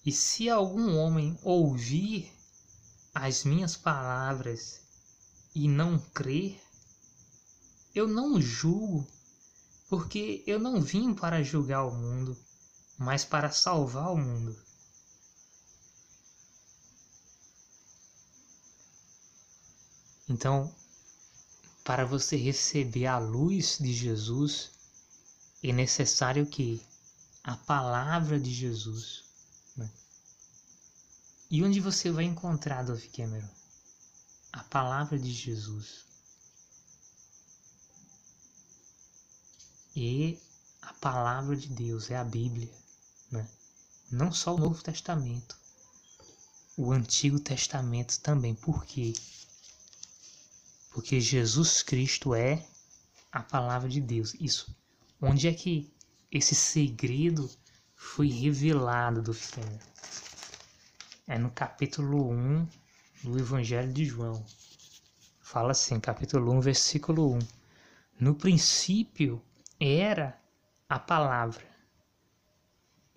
[0.03, 2.33] E se algum homem ouvir
[3.15, 4.81] as minhas palavras
[5.55, 6.59] e não crer,
[7.95, 9.07] eu não julgo,
[9.91, 12.35] porque eu não vim para julgar o mundo,
[12.99, 14.59] mas para salvar o mundo.
[20.29, 20.75] Então,
[21.85, 24.73] para você receber a luz de Jesus,
[25.63, 26.85] é necessário que
[27.43, 29.25] a palavra de Jesus.
[29.75, 29.91] Né?
[31.51, 33.49] E onde você vai encontrar, Dove Cameron?
[34.53, 36.05] A palavra de Jesus.
[39.97, 40.39] E
[40.83, 42.71] a palavra de Deus é a Bíblia.
[43.31, 43.49] Né?
[44.11, 45.57] Não só o Novo Testamento,
[46.77, 48.55] o Antigo Testamento também.
[48.55, 49.13] Por quê?
[50.91, 52.67] Porque Jesus Cristo é
[53.31, 54.35] a palavra de Deus.
[54.41, 54.75] Isso
[55.21, 55.93] Onde é que
[56.31, 57.51] esse segredo
[57.97, 59.81] foi revelado do Senhor?
[61.27, 62.69] É no capítulo 1
[63.25, 64.47] do Evangelho de João.
[65.41, 67.39] Fala assim, capítulo 1, versículo 1.
[68.21, 69.43] No princípio
[69.81, 70.41] era
[70.89, 71.67] a palavra,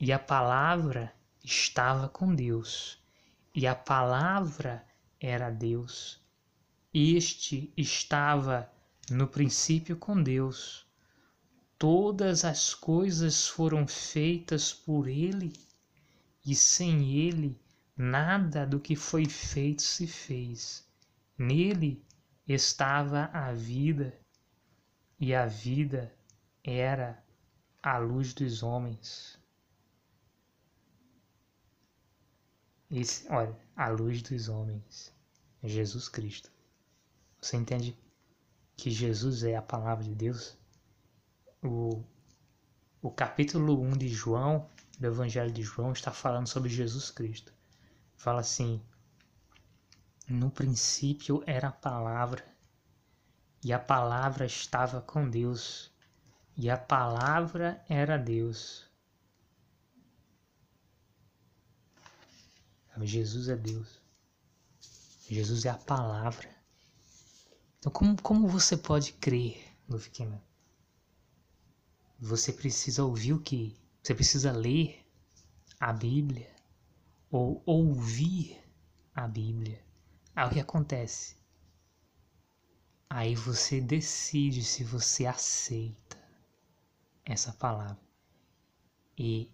[0.01, 3.01] e a palavra estava com Deus,
[3.55, 4.85] e a palavra
[5.19, 6.19] era Deus.
[6.93, 8.69] Este estava
[9.09, 10.85] no princípio com Deus
[11.81, 15.51] Todas as coisas foram feitas por Ele,
[16.45, 17.59] e sem Ele
[17.97, 20.87] nada do que foi feito se fez.
[21.35, 22.05] Nele
[22.47, 24.15] estava a vida,
[25.19, 26.15] e a vida
[26.63, 27.25] era
[27.81, 29.40] a luz dos homens.
[32.91, 35.13] Esse, olha, a luz dos homens,
[35.63, 36.51] Jesus Cristo.
[37.39, 37.97] Você entende
[38.75, 40.57] que Jesus é a palavra de Deus?
[41.63, 42.03] O,
[43.01, 44.69] o capítulo 1 de João,
[44.99, 47.53] do Evangelho de João, está falando sobre Jesus Cristo.
[48.17, 48.83] Fala assim:
[50.27, 52.43] No princípio era a palavra,
[53.63, 55.93] e a palavra estava com Deus,
[56.57, 58.90] e a palavra era Deus.
[63.03, 64.01] Jesus é Deus.
[65.29, 66.49] Jesus é a palavra.
[67.79, 70.41] Então, como, como você pode crer no pequeno?
[72.19, 73.75] Você precisa ouvir o que?
[74.03, 75.03] Você precisa ler
[75.79, 76.53] a Bíblia
[77.31, 78.61] ou ouvir
[79.15, 79.83] a Bíblia.
[80.35, 81.35] Aí o que acontece?
[83.09, 86.17] Aí você decide se você aceita
[87.25, 87.99] essa palavra.
[89.17, 89.51] E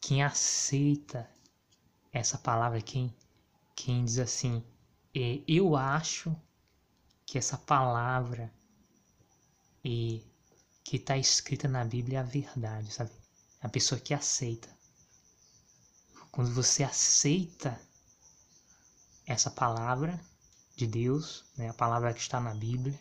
[0.00, 1.28] quem aceita
[2.12, 3.14] essa palavra, quem,
[3.74, 4.64] quem diz assim,
[5.14, 6.34] é, eu acho
[7.24, 8.52] que essa palavra
[9.84, 10.24] e
[10.82, 13.10] que está escrita na Bíblia é a verdade, sabe?
[13.62, 14.68] É a pessoa que aceita.
[16.32, 17.80] Quando você aceita
[19.26, 20.20] essa palavra
[20.76, 22.98] de Deus, né, a palavra que está na Bíblia,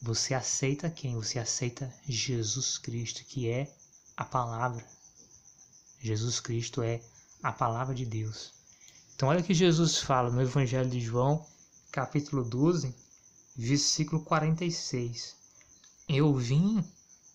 [0.00, 1.14] você aceita quem?
[1.14, 3.72] Você aceita Jesus Cristo, que é
[4.16, 4.84] a palavra.
[6.00, 7.00] Jesus Cristo é
[7.42, 8.52] a palavra de Deus.
[9.14, 11.44] Então, olha o que Jesus fala no Evangelho de João,
[11.90, 12.94] capítulo 12,
[13.56, 15.34] versículo 46.
[16.08, 16.84] Eu vim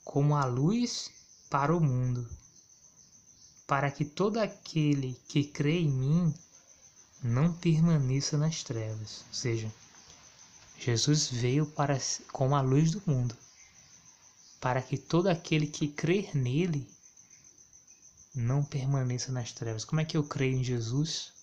[0.06, 1.12] como a luz
[1.50, 2.28] para o mundo,
[3.66, 6.34] para que todo aquele que crê em mim
[7.22, 9.26] não permaneça nas trevas.
[9.28, 9.74] Ou seja,
[10.80, 12.00] Jesus veio para
[12.32, 13.36] como a luz do mundo,
[14.62, 16.88] para que todo aquele que crer nele
[18.38, 19.84] não permaneça nas trevas.
[19.84, 21.34] Como é que eu creio em Jesus?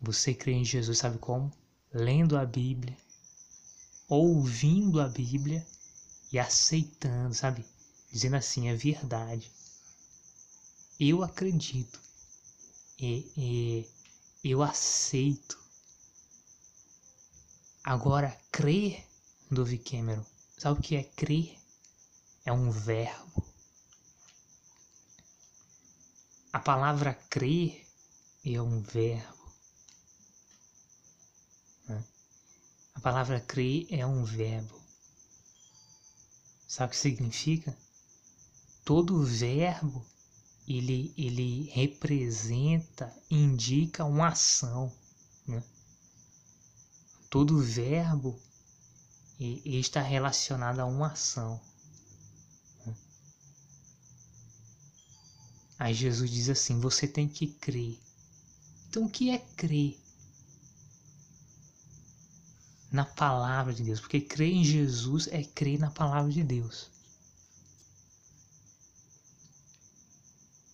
[0.00, 1.52] Você crê em Jesus, sabe como?
[1.92, 2.96] Lendo a Bíblia,
[4.08, 5.66] ouvindo a Bíblia
[6.30, 7.64] e aceitando, sabe?
[8.12, 9.50] Dizendo assim, é verdade.
[11.00, 12.00] Eu acredito.
[12.98, 15.58] E, e eu aceito.
[17.82, 19.04] Agora, crer,
[19.84, 20.24] Cameron,
[20.56, 21.58] sabe o que é crer?
[22.44, 23.45] É um verbo.
[26.56, 27.86] A palavra crer
[28.42, 29.52] é um verbo.
[31.86, 32.02] Né?
[32.94, 34.80] A palavra crer é um verbo.
[36.66, 37.76] Sabe o que significa?
[38.86, 40.02] Todo verbo
[40.66, 44.90] ele, ele representa, indica uma ação.
[45.46, 45.62] Né?
[47.28, 48.34] Todo verbo
[49.38, 51.60] está relacionado a uma ação.
[55.78, 57.98] Aí Jesus diz assim: você tem que crer.
[58.88, 59.98] Então, o que é crer?
[62.90, 66.88] Na palavra de Deus, porque crer em Jesus é crer na palavra de Deus.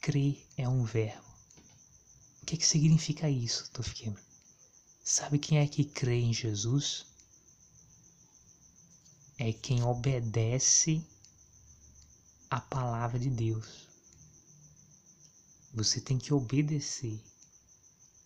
[0.01, 1.27] Crer é um verbo.
[2.43, 4.19] O que, é que significa isso, Tofiquema?
[5.03, 7.07] Sabe quem é que crê em Jesus?
[9.39, 11.05] É quem obedece
[12.51, 13.92] a palavra de Deus.
[15.75, 17.23] Você tem que obedecer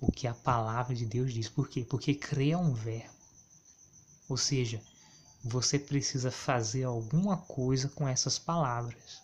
[0.00, 1.48] o que a palavra de Deus diz.
[1.48, 1.84] Por quê?
[1.84, 3.14] Porque crer é um verbo.
[4.28, 4.82] Ou seja,
[5.44, 9.22] você precisa fazer alguma coisa com essas palavras.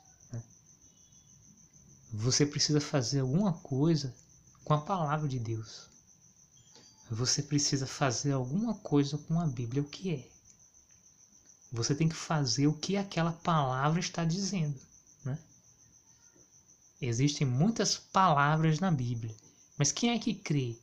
[2.13, 4.15] Você precisa fazer alguma coisa
[4.65, 5.89] com a palavra de Deus.
[7.11, 9.83] Você precisa fazer alguma coisa com a Bíblia.
[9.83, 10.29] O que é?
[11.73, 14.79] Você tem que fazer o que aquela palavra está dizendo.
[17.03, 19.35] Existem muitas palavras na Bíblia,
[19.77, 20.77] mas quem é que crê?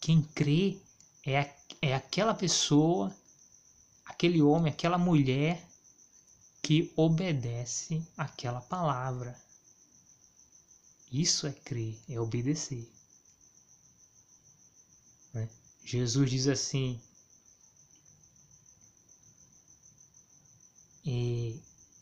[0.00, 0.80] Quem crê
[1.24, 3.16] é, é aquela pessoa,
[4.04, 5.64] aquele homem, aquela mulher
[6.60, 9.40] que obedece aquela palavra.
[11.12, 12.90] Isso é crer, é obedecer.
[15.32, 15.48] Né?
[15.84, 17.00] Jesus diz assim: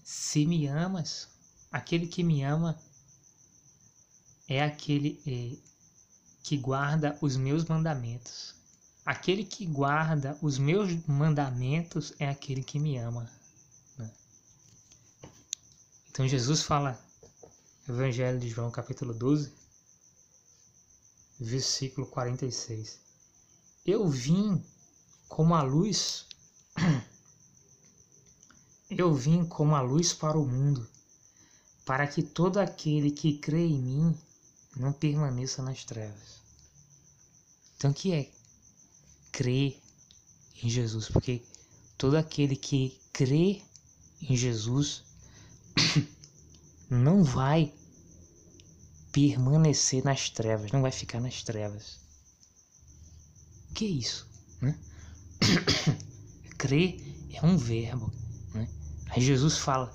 [0.03, 1.28] se me amas,
[1.70, 2.76] aquele que me ama
[4.49, 5.57] é aquele é,
[6.42, 8.55] que guarda os meus mandamentos.
[9.05, 13.28] Aquele que guarda os meus mandamentos é aquele que me ama.
[13.99, 14.11] Né?
[16.11, 16.99] Então Jesus fala
[17.88, 19.53] Evangelho de João, capítulo 12,
[21.38, 22.99] versículo 46.
[23.84, 24.64] Eu vim
[25.28, 26.26] como a luz,
[28.88, 30.88] eu vim como a luz para o mundo,
[31.84, 34.18] para que todo aquele que crê em mim
[34.77, 36.43] não permaneça nas trevas.
[37.77, 38.31] Então, o que é
[39.31, 39.81] crer
[40.62, 41.09] em Jesus?
[41.09, 41.43] Porque
[41.99, 43.62] todo aquele que crê
[44.22, 45.05] em Jesus
[46.91, 47.72] não vai
[49.12, 52.01] permanecer nas trevas, não vai ficar nas trevas.
[53.70, 54.27] O que é isso?
[54.61, 54.79] Né?
[56.59, 57.01] Crer
[57.33, 58.12] é um verbo.
[58.53, 58.68] Né?
[59.11, 59.95] Aí Jesus fala,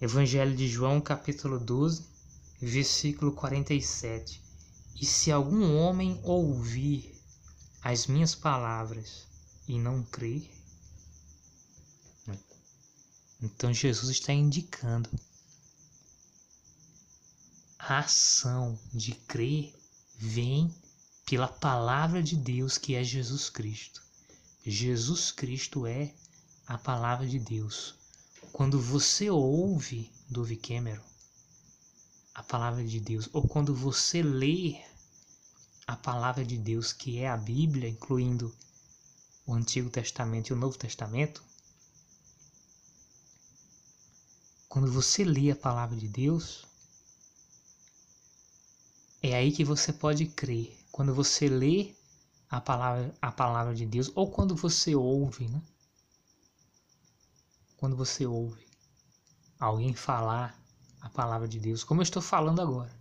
[0.00, 2.11] Evangelho de João, capítulo 12,
[2.62, 4.40] versículo 47.
[5.00, 7.20] E se algum homem ouvir
[7.82, 9.26] as minhas palavras
[9.66, 10.48] e não crer,
[13.42, 15.10] então Jesus está indicando
[17.76, 19.74] a ação de crer
[20.16, 20.72] vem
[21.26, 24.00] pela palavra de Deus que é Jesus Cristo.
[24.64, 26.14] Jesus Cristo é
[26.64, 27.96] a palavra de Deus.
[28.52, 31.11] Quando você ouve Dove Cameron,
[32.42, 34.82] a palavra de Deus, ou quando você lê
[35.86, 38.52] a palavra de Deus, que é a Bíblia, incluindo
[39.46, 41.40] o Antigo Testamento e o Novo Testamento,
[44.68, 46.66] quando você lê a palavra de Deus,
[49.22, 50.76] é aí que você pode crer.
[50.90, 51.94] Quando você lê
[52.50, 55.62] a palavra, a palavra de Deus, ou quando você ouve, né?
[57.76, 58.66] Quando você ouve
[59.60, 60.60] alguém falar
[61.02, 62.96] a palavra de Deus, como eu estou falando agora.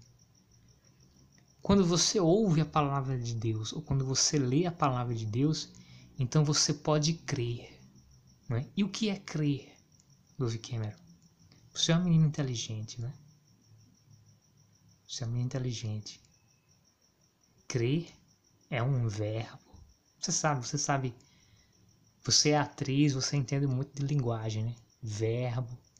[1.62, 5.70] Quando você ouve a palavra de Deus, ou quando você lê a palavra de Deus,
[6.18, 7.80] então você pode crer.
[8.50, 8.68] Não é?
[8.76, 9.72] E o que é crer,
[10.38, 11.00] Dove Cameron?
[11.74, 13.14] Você é uma menina inteligente, né?
[15.08, 16.20] Você é uma menina inteligente.
[17.68, 18.12] Crer
[18.70, 19.60] é um verbo.
[20.20, 21.16] Você sabe, você sabe.
[22.24, 24.76] Você é atriz, você entende muito de linguagem, né?
[25.02, 25.91] Verbo, né?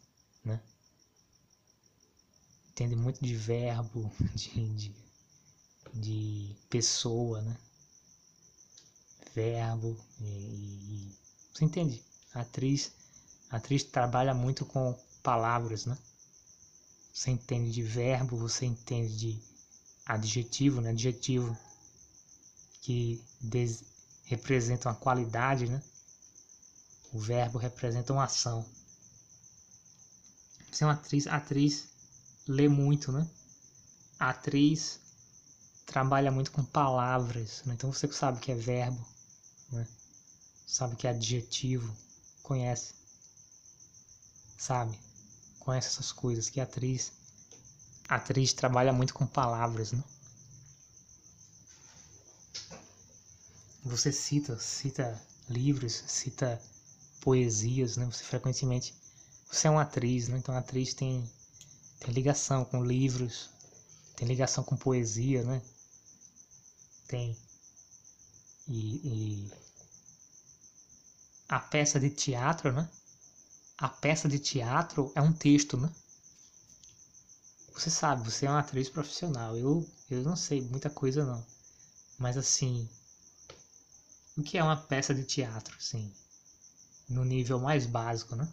[2.72, 4.96] Entende muito de verbo, de, de,
[5.94, 7.58] de pessoa, né?
[9.34, 11.16] Verbo e, e,
[11.54, 12.04] você entende?
[12.34, 12.92] A atriz,
[13.50, 15.98] a atriz trabalha muito com palavras, né?
[17.14, 19.42] Você entende de verbo, você entende de
[20.06, 20.92] adjetivo, né?
[20.92, 21.58] Adjetivo
[22.82, 23.84] que des,
[24.24, 25.82] representa uma qualidade, né?
[27.12, 28.66] O verbo representa uma ação.
[30.72, 31.91] Você é uma atriz, atriz
[32.48, 33.28] lê muito, né?
[34.20, 35.00] A atriz
[35.86, 37.74] trabalha muito com palavras, né?
[37.74, 39.06] então você sabe que é verbo,
[39.72, 39.88] né?
[40.66, 41.94] sabe que é adjetivo,
[42.42, 42.94] conhece,
[44.58, 44.98] sabe,
[45.60, 47.12] conhece essas coisas que a atriz,
[48.08, 50.04] a atriz trabalha muito com palavras, né?
[53.84, 55.20] Você cita, cita
[55.50, 56.62] livros, cita
[57.20, 58.06] poesias, né?
[58.06, 58.94] Você frequentemente,
[59.52, 60.38] você é uma atriz, né?
[60.38, 61.28] Então a atriz tem
[62.02, 63.50] tem ligação com livros,
[64.16, 65.62] tem ligação com poesia, né?
[67.08, 67.38] Tem.
[68.68, 69.52] E, e,
[71.48, 72.90] a peça de teatro, né?
[73.78, 75.92] A peça de teatro é um texto, né?
[77.74, 79.56] Você sabe, você é uma atriz profissional.
[79.56, 81.46] Eu, eu não sei muita coisa não.
[82.18, 82.90] Mas assim,
[84.36, 86.12] o que é uma peça de teatro, sim?
[87.08, 88.52] No nível mais básico, né?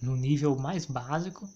[0.00, 1.48] No nível mais básico,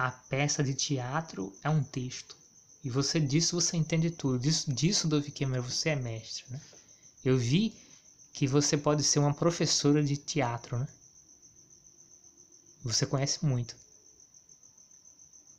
[0.00, 2.34] a peça de teatro é um texto.
[2.82, 4.38] E você disso você entende tudo.
[4.38, 6.46] Disso, disso Dove Cameron, você é mestre.
[6.48, 6.58] Né?
[7.22, 7.76] Eu vi
[8.32, 10.78] que você pode ser uma professora de teatro.
[10.78, 10.88] Né?
[12.82, 13.76] Você conhece muito.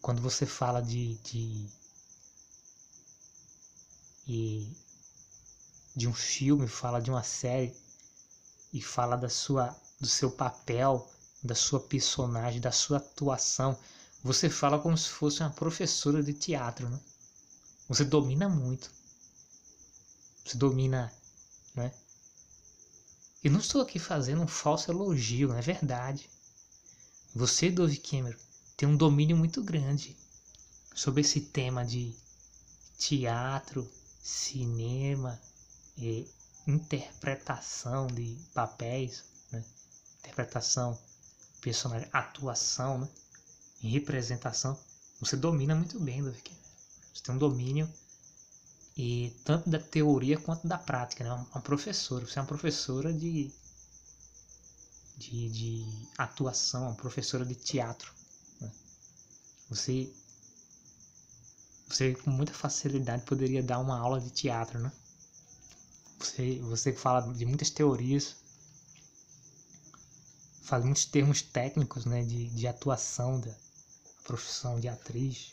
[0.01, 1.69] Quando você fala de, de,
[4.25, 4.71] de,
[5.95, 7.75] de um filme, fala de uma série
[8.73, 11.07] e fala da sua, do seu papel,
[11.43, 13.77] da sua personagem, da sua atuação
[14.23, 16.99] você fala como se fosse uma professora de teatro, né?
[17.87, 18.91] Você domina muito.
[20.45, 21.11] Você domina,
[21.75, 21.93] né?
[23.43, 26.29] Eu não estou aqui fazendo um falso elogio, não é verdade.
[27.33, 28.37] Você, Dove Cameron,
[28.77, 30.15] tem um domínio muito grande
[30.93, 32.15] sobre esse tema de
[32.97, 33.89] teatro,
[34.21, 35.39] cinema,
[35.97, 36.27] e
[36.67, 39.63] interpretação de papéis, né?
[40.19, 40.97] interpretação,
[41.61, 43.09] personagem, atuação, né?
[43.83, 44.77] Em representação,
[45.19, 46.21] você domina muito bem.
[46.21, 47.89] Você tem um domínio
[48.95, 51.31] e tanto da teoria quanto da prática, né?
[51.31, 53.51] Uma professora, você é uma professora de,
[55.17, 58.11] de, de atuação, uma professora de teatro.
[58.59, 58.71] Né?
[59.69, 60.13] Você,
[61.87, 64.91] Você com muita facilidade poderia dar uma aula de teatro, né?
[66.19, 68.35] Você, você fala de muitas teorias,
[70.61, 72.23] fala muitos termos técnicos, né?
[72.23, 73.55] De, de atuação da
[74.31, 75.51] profissão de atriz.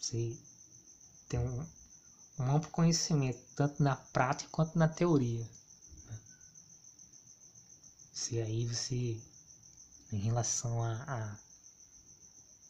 [0.00, 0.36] Você
[1.28, 1.66] tem um,
[2.40, 5.48] um amplo conhecimento, tanto na prática quanto na teoria.
[6.06, 6.20] Né?
[8.12, 9.20] Se aí você,
[10.12, 11.38] em relação a,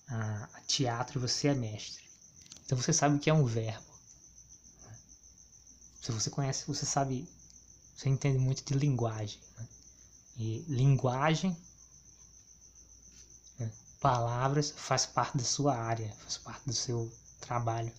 [0.08, 2.04] a, a, teatro, você é mestre.
[2.66, 3.90] Então você sabe o que é um verbo.
[4.82, 4.98] Né?
[6.02, 7.26] Se você conhece, você sabe,
[7.96, 9.40] você entende muito de linguagem.
[9.56, 9.68] Né?
[10.36, 11.56] E linguagem?
[14.00, 17.92] Palavras, faz parte da sua área, faz parte do seu trabalho.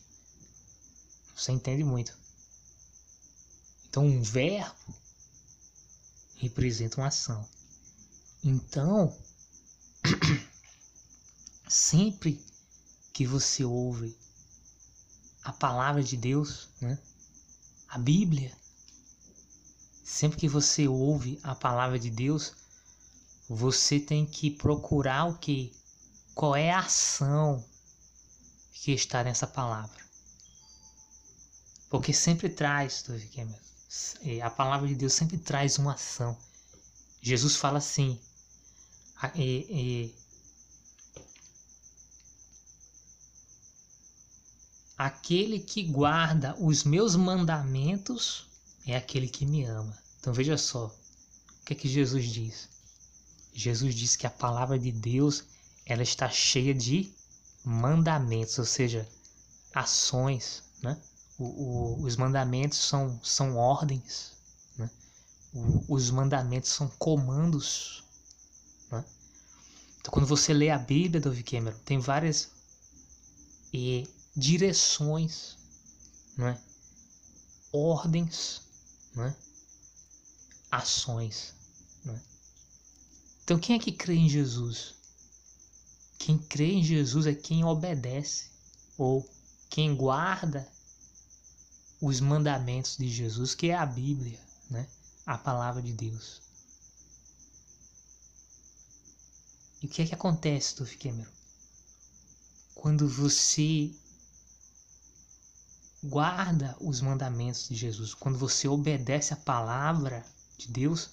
[1.35, 2.17] Você entende muito.
[3.89, 4.95] Então, um verbo
[6.37, 7.47] representa uma ação.
[8.43, 9.15] Então,
[11.67, 12.43] sempre
[13.13, 14.17] que você ouve
[15.43, 16.99] a palavra de Deus, né?
[17.87, 18.55] a Bíblia,
[20.03, 22.53] sempre que você ouve a palavra de Deus,
[23.49, 25.73] você tem que procurar o que?
[26.37, 27.65] Qual é a ação
[28.71, 29.99] que está nessa palavra?
[31.89, 33.03] Porque sempre traz,
[34.21, 36.37] é, a palavra de Deus sempre traz uma ação.
[37.23, 38.21] Jesus fala assim,
[39.23, 40.09] é, é,
[44.95, 48.45] aquele que guarda os meus mandamentos
[48.85, 49.97] é aquele que me ama.
[50.19, 52.69] Então veja só, o que é que Jesus diz?
[53.51, 55.43] Jesus diz que a palavra de Deus
[55.87, 57.13] ela está cheia de
[57.63, 59.07] mandamentos, ou seja,
[59.73, 61.01] ações, né?
[61.39, 64.33] o, o, os mandamentos são, são ordens,
[64.77, 64.89] né?
[65.53, 68.03] o, os mandamentos são comandos.
[68.91, 69.03] Né?
[69.99, 72.49] Então, quando você lê a Bíblia, Dove Cameron, tem várias
[73.73, 75.57] e, direções,
[76.37, 76.59] né?
[77.71, 78.61] ordens,
[79.15, 79.33] né?
[80.69, 81.53] ações.
[82.03, 82.21] Né?
[83.43, 84.96] Então, quem é que crê em Jesus?
[86.17, 88.45] Quem crê em Jesus é quem obedece
[88.97, 89.27] ou
[89.69, 90.67] quem guarda
[92.01, 94.39] os mandamentos de Jesus, que é a Bíblia,
[94.69, 94.87] né?
[95.25, 96.41] a palavra de Deus.
[99.81, 101.29] E o que é que acontece, Cameron?
[102.73, 103.91] Quando você
[106.03, 110.25] guarda os mandamentos de Jesus, quando você obedece a palavra
[110.57, 111.09] de Deus,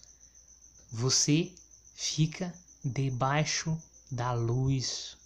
[0.90, 1.52] você
[1.94, 3.76] fica debaixo
[4.11, 5.16] da luz,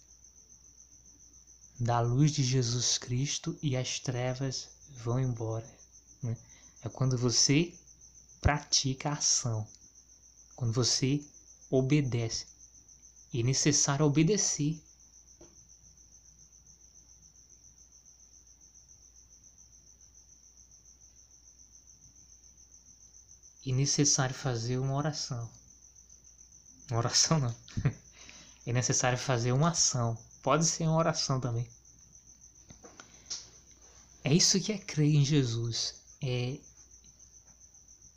[1.79, 4.69] da luz de Jesus Cristo e as trevas
[5.03, 5.67] vão embora.
[6.21, 6.37] Né?
[6.83, 7.73] É quando você
[8.41, 9.67] pratica a ação,
[10.55, 11.23] quando você
[11.69, 12.47] obedece.
[13.31, 14.81] E é necessário obedecer.
[23.65, 25.49] E é necessário fazer uma oração.
[26.89, 27.55] Uma oração não.
[28.69, 30.15] É necessário fazer uma ação.
[30.43, 31.67] Pode ser uma oração também.
[34.23, 35.95] É isso que é crer em Jesus.
[36.21, 36.59] É,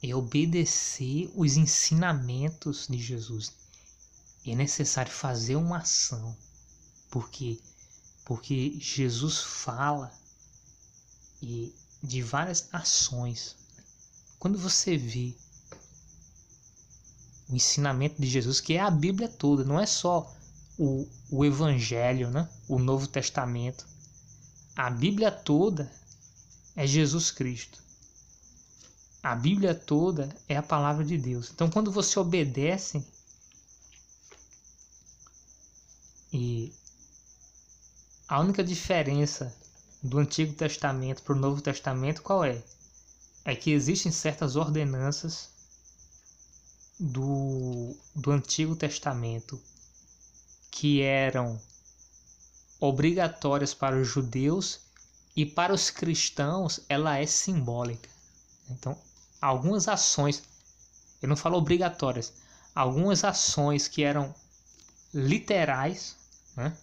[0.03, 3.51] é obedecer os ensinamentos de Jesus.
[4.47, 6.37] É necessário fazer uma ação.
[7.11, 7.59] Porque
[8.23, 10.13] porque Jesus fala
[11.41, 13.57] e de várias ações.
[14.39, 15.35] Quando você vê
[17.49, 20.31] o ensinamento de Jesus, que é a Bíblia toda, não é só
[20.79, 22.49] o, o Evangelho, né?
[22.69, 23.87] o Novo Testamento,
[24.77, 25.91] a Bíblia toda
[26.75, 27.83] é Jesus Cristo.
[29.23, 31.51] A Bíblia toda é a palavra de Deus.
[31.53, 33.05] Então, quando você obedece
[36.33, 36.73] e
[38.27, 39.55] a única diferença
[40.03, 42.63] do Antigo Testamento para o Novo Testamento qual é?
[43.45, 45.51] É que existem certas ordenanças
[46.99, 49.61] do, do Antigo Testamento
[50.73, 51.61] que eram
[52.81, 54.81] obrigatórias para os judeus
[55.37, 58.09] e para os cristãos ela é simbólica.
[58.71, 58.99] Então,
[59.41, 60.43] algumas ações,
[61.21, 62.33] eu não falo obrigatórias,
[62.75, 64.35] algumas ações que eram
[65.13, 66.17] literais,
[66.57, 66.77] né?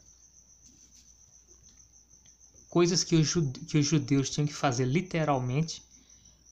[2.69, 3.21] coisas que
[3.67, 5.83] que os judeus tinham que fazer literalmente,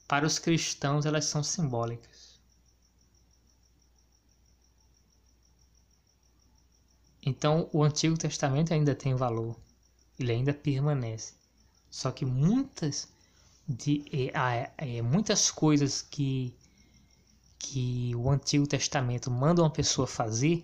[0.07, 2.16] para os cristãos elas são simbólicas.
[7.27, 9.53] Então, o Antigo Testamento ainda tem valor,
[10.17, 11.33] ele ainda permanece.
[11.91, 13.09] Só que muitas
[13.67, 16.55] de é, é, muitas coisas que
[17.59, 20.63] que o Antigo Testamento manda uma pessoa fazer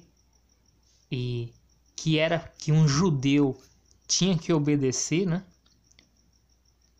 [1.11, 1.51] e
[1.97, 3.61] que era que um judeu
[4.07, 5.43] tinha que obedecer, né?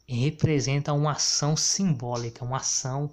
[0.05, 3.09] representa uma ação simbólica, uma ação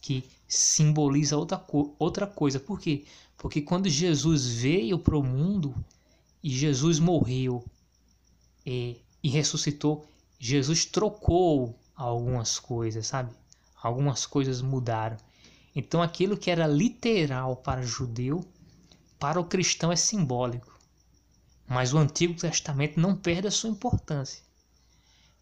[0.00, 1.62] que simboliza outra,
[1.98, 2.58] outra coisa.
[2.58, 3.04] Por quê?
[3.42, 5.74] Porque quando Jesus veio para o mundo
[6.40, 7.64] e Jesus morreu
[8.64, 10.06] e, e ressuscitou,
[10.38, 13.34] Jesus trocou algumas coisas, sabe?
[13.82, 15.16] Algumas coisas mudaram.
[15.74, 18.46] Então aquilo que era literal para o judeu,
[19.18, 20.78] para o cristão é simbólico.
[21.66, 24.40] Mas o Antigo Testamento não perde a sua importância.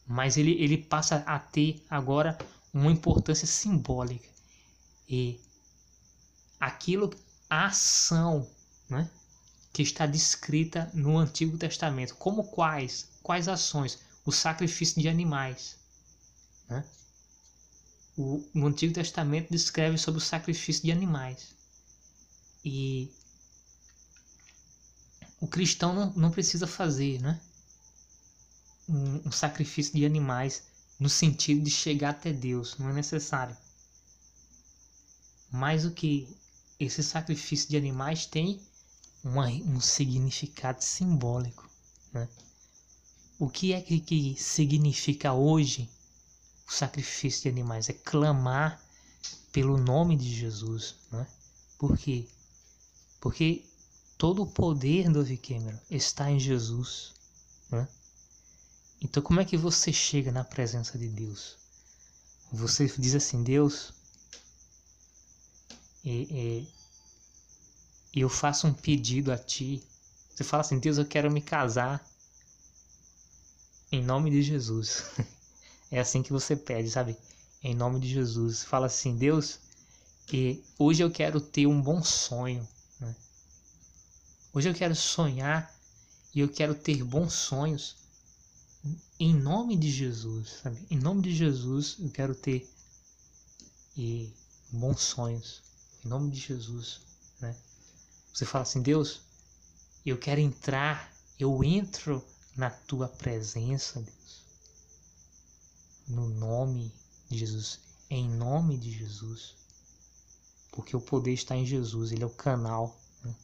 [0.07, 2.39] Mas ele, ele passa a ter agora
[2.73, 4.29] uma importância simbólica.
[5.07, 5.39] E
[6.59, 7.11] aquilo,
[7.51, 8.49] a ação,
[8.89, 9.11] né?
[9.73, 12.15] que está descrita no Antigo Testamento.
[12.15, 13.09] Como quais?
[13.23, 13.99] Quais ações?
[14.25, 15.77] O sacrifício de animais.
[16.69, 16.85] Né?
[18.17, 21.55] O, Antigo Testamento descreve sobre o sacrifício de animais.
[22.65, 23.13] E
[25.41, 27.41] o cristão não, não precisa fazer né?
[28.89, 30.63] um, um sacrifício de animais
[30.99, 33.57] no sentido de chegar até Deus, não é necessário.
[35.51, 36.29] Mais do que
[36.81, 38.59] esse sacrifício de animais tem
[39.23, 41.69] uma, um significado simbólico.
[42.11, 42.27] Né?
[43.39, 45.89] O que é que, que significa hoje
[46.67, 47.91] o sacrifício de animais?
[47.91, 48.83] É clamar
[49.53, 50.95] pelo nome de Jesus.
[51.13, 51.27] Né?
[51.79, 52.27] Por quê?
[53.21, 53.63] Porque
[54.17, 57.13] todo o poder do Cameron está em Jesus.
[57.71, 57.87] Né?
[59.03, 61.57] Então, como é que você chega na presença de Deus?
[62.53, 63.93] Você diz assim: Deus,
[66.05, 66.67] é, é,
[68.15, 69.83] e eu faço um pedido a ti,
[70.41, 72.05] você fala assim: Deus, eu quero me casar
[73.93, 75.05] em nome de Jesus.
[75.91, 77.17] é assim que você pede, sabe?
[77.63, 78.65] Em nome de Jesus.
[78.65, 79.59] Fala assim: Deus,
[80.33, 82.67] e hoje eu quero ter um bom sonho.
[82.99, 83.15] Né?
[84.53, 85.73] Hoje eu quero sonhar
[86.35, 87.97] e eu quero ter bons sonhos.
[89.19, 90.87] Em nome de Jesus, sabe?
[90.91, 92.67] Em nome de Jesus eu quero ter
[93.95, 94.33] e
[94.73, 95.70] bons sonhos.
[96.05, 97.01] Em nome de Jesus,
[97.41, 97.55] né?
[98.33, 99.21] Você fala assim, Deus,
[100.05, 102.25] eu quero entrar, eu entro
[102.57, 104.45] na tua presença, Deus.
[106.09, 106.93] No nome
[107.29, 109.55] de Jesus, em nome de Jesus.
[110.73, 112.99] Porque o poder está em Jesus, ele é o canal.
[113.23, 113.35] Né?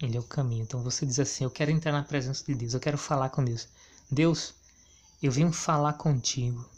[0.00, 0.62] Ele é o caminho.
[0.62, 3.44] Então você diz assim: Eu quero entrar na presença de Deus, eu quero falar com
[3.44, 3.68] Deus.
[4.10, 4.54] Deus,
[5.22, 6.68] eu vim falar contigo.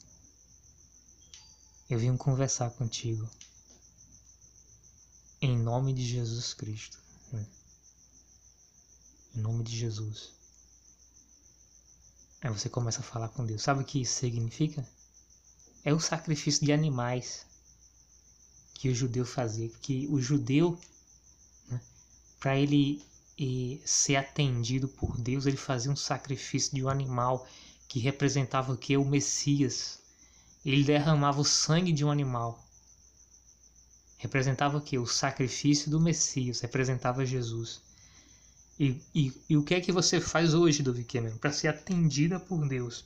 [1.89, 3.27] Eu vim conversar contigo.
[5.40, 6.98] Em nome de Jesus Cristo.
[9.35, 10.32] Em nome de Jesus.
[12.43, 13.62] Aí você começa a falar com Deus.
[13.62, 14.86] Sabe o que isso significa?
[15.82, 17.47] É o sacrifício de animais
[18.74, 19.70] que o judeu fazia.
[19.70, 20.78] Porque o judeu,
[21.69, 21.81] né,
[22.39, 23.02] para ele
[23.86, 27.48] ser atendido por Deus, ele fazia um sacrifício de um animal
[27.89, 28.94] que representava o que?
[28.97, 30.01] O Messias.
[30.69, 32.69] Ele derramava o sangue de um animal
[34.19, 34.99] representava o que?
[34.99, 37.81] O sacrifício do Messias, representava Jesus.
[38.78, 42.39] E, e, e o que é que você faz hoje, Davi Cameron, para ser atendida
[42.39, 43.05] por Deus?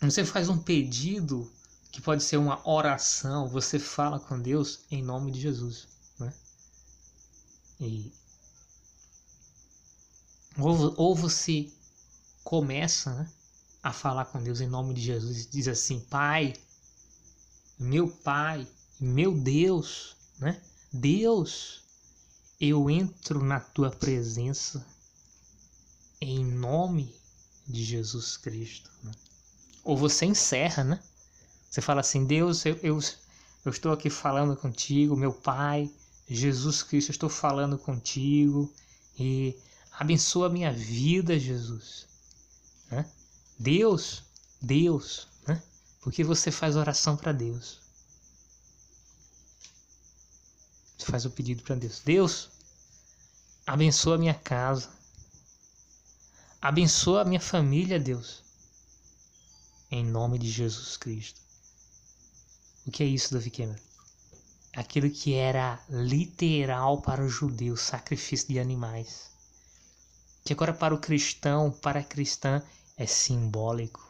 [0.00, 1.50] Você faz um pedido
[1.92, 5.86] que pode ser uma oração, você fala com Deus em nome de Jesus.
[6.18, 6.32] Né?
[7.80, 8.12] E,
[10.58, 11.70] ou, ou você
[12.42, 13.30] começa né,
[13.82, 16.54] a falar com Deus em nome de Jesus e diz assim: Pai,
[17.78, 18.66] meu Pai,
[19.00, 20.60] meu Deus, né?
[20.92, 21.82] Deus,
[22.60, 24.86] eu entro na tua presença
[26.20, 27.12] em nome
[27.66, 28.90] de Jesus Cristo.
[29.02, 29.10] Né?
[29.82, 31.02] Ou você encerra, né?
[31.68, 33.00] Você fala assim: Deus, eu, eu,
[33.64, 35.90] eu estou aqui falando contigo, meu Pai,
[36.28, 38.72] Jesus Cristo, eu estou falando contigo
[39.18, 39.56] e
[39.98, 42.06] abençoa a minha vida, Jesus.
[43.62, 44.24] Deus,
[44.60, 45.62] Deus, né?
[46.00, 47.80] Porque você faz oração para Deus.
[50.98, 52.00] Você faz o pedido para Deus.
[52.04, 52.50] Deus,
[53.64, 54.90] abençoa a minha casa.
[56.60, 58.42] Abençoa a minha família, Deus.
[59.88, 61.40] Em nome de Jesus Cristo.
[62.84, 63.78] O que é isso, Davi Cameron?
[64.74, 69.30] Aquilo que era literal para o judeu, sacrifício de animais.
[70.44, 72.60] Que agora para o cristão, para a cristã,
[73.02, 74.00] é simbólico.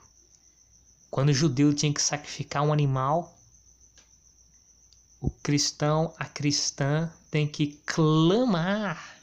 [1.10, 3.36] Quando o judeu tinha que sacrificar um animal,
[5.20, 9.18] o cristão, a cristã tem que clamar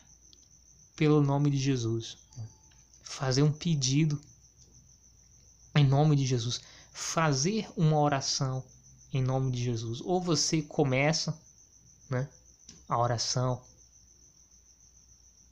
[0.95, 2.17] pelo nome de Jesus,
[3.03, 4.19] fazer um pedido
[5.75, 8.63] em nome de Jesus, fazer uma oração
[9.13, 10.01] em nome de Jesus.
[10.01, 11.39] Ou você começa,
[12.09, 12.27] né,
[12.87, 13.61] a oração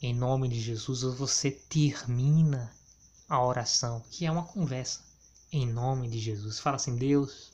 [0.01, 2.76] em nome de Jesus, ou você termina
[3.27, 5.01] a oração, que é uma conversa
[5.51, 6.59] em nome de Jesus.
[6.59, 7.51] Fala assim, Deus,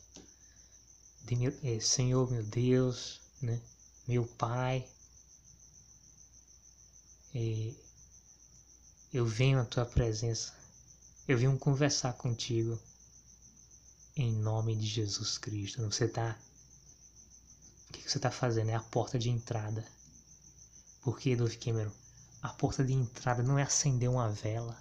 [1.23, 3.59] de meu, é, Senhor meu Deus, né?
[4.07, 4.87] meu Pai,
[7.33, 7.73] é,
[9.13, 10.53] eu venho à tua presença,
[11.27, 12.79] eu venho conversar contigo
[14.15, 15.81] em nome de Jesus Cristo.
[15.89, 16.37] Você tá,
[17.89, 18.69] o que você está fazendo?
[18.69, 19.85] É a porta de entrada.
[21.01, 21.91] Por que, Dove Cameron?
[22.41, 24.77] A porta de entrada não é acender uma vela.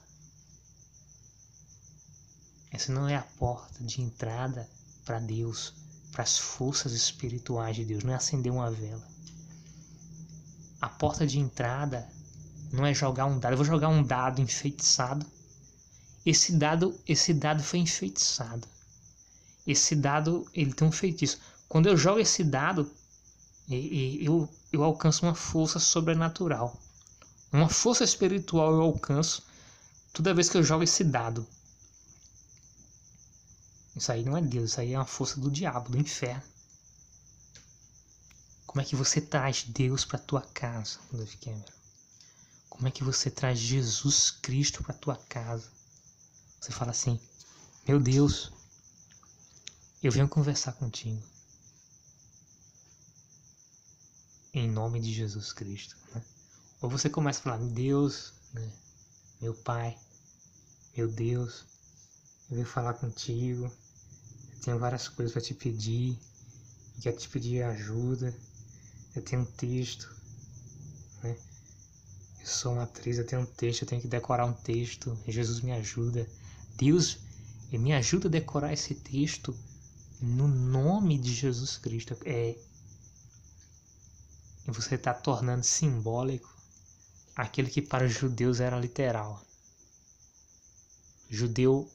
[2.72, 4.68] Essa não é a porta de entrada
[5.04, 5.74] para Deus,
[6.10, 9.06] para as forças espirituais de Deus, não é acender uma vela.
[10.80, 12.08] A porta de entrada
[12.72, 13.52] não é jogar um dado.
[13.52, 15.26] Eu vou jogar um dado enfeitiçado.
[16.24, 18.66] Esse dado, esse dado foi enfeitiçado.
[19.66, 21.38] Esse dado, ele tem um feitiço.
[21.68, 22.90] Quando eu jogo esse dado,
[23.68, 26.80] eu, eu alcanço uma força sobrenatural.
[27.52, 29.42] Uma força espiritual eu alcanço
[30.12, 31.46] toda vez que eu jogo esse dado.
[33.94, 36.42] Isso aí não é Deus, isso aí é uma força do diabo, do inferno.
[38.66, 41.82] Como é que você traz Deus para tua casa, David Cameron?
[42.70, 45.70] Como é que você traz Jesus Cristo para tua casa?
[46.58, 47.20] Você fala assim:
[47.86, 48.50] Meu Deus,
[50.02, 51.22] eu venho conversar contigo.
[54.54, 55.96] Em nome de Jesus Cristo.
[56.14, 56.24] Né?
[56.80, 58.72] Ou você começa a falar: Deus, né?
[59.38, 59.98] meu Pai,
[60.96, 61.66] meu Deus,
[62.48, 63.70] eu venho falar contigo.
[64.62, 66.18] Tenho várias coisas para te pedir.
[67.00, 68.34] Quero te pedir ajuda.
[69.14, 70.14] Eu tenho um texto.
[71.22, 71.36] Né?
[72.40, 75.18] Eu sou uma atriz, eu tenho um texto, eu tenho que decorar um texto.
[75.26, 76.28] Jesus me ajuda.
[76.76, 77.18] Deus
[77.72, 79.56] me ajuda a decorar esse texto
[80.20, 82.16] no nome de Jesus Cristo.
[82.24, 82.56] É,
[84.66, 86.52] você está tornando simbólico
[87.34, 89.42] aquilo que para os judeus era literal.
[91.28, 91.90] Judeu,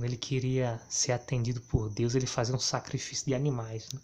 [0.00, 3.86] quando ele queria ser atendido por Deus, ele fazia um sacrifício de animais.
[3.92, 4.00] Né?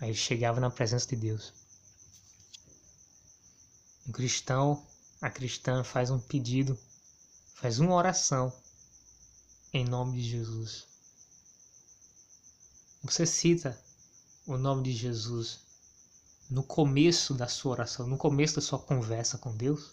[0.00, 1.52] Aí ele chegava na presença de Deus.
[4.04, 4.84] Um cristão,
[5.20, 6.76] a cristã faz um pedido,
[7.54, 8.52] faz uma oração
[9.72, 10.84] em nome de Jesus.
[13.04, 13.80] Você cita
[14.48, 15.60] o nome de Jesus
[16.50, 19.92] no começo da sua oração, no começo da sua conversa com Deus?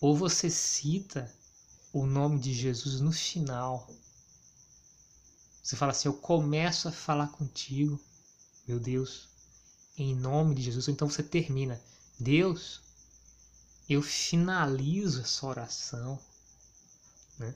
[0.00, 1.41] Ou você cita
[1.92, 3.88] o nome de Jesus no final?
[5.62, 8.00] Você fala assim: Eu começo a falar contigo,
[8.66, 9.28] meu Deus,
[9.96, 10.88] em nome de Jesus.
[10.88, 11.80] Então você termina:
[12.18, 12.80] Deus,
[13.88, 16.18] eu finalizo essa oração,
[17.38, 17.54] né?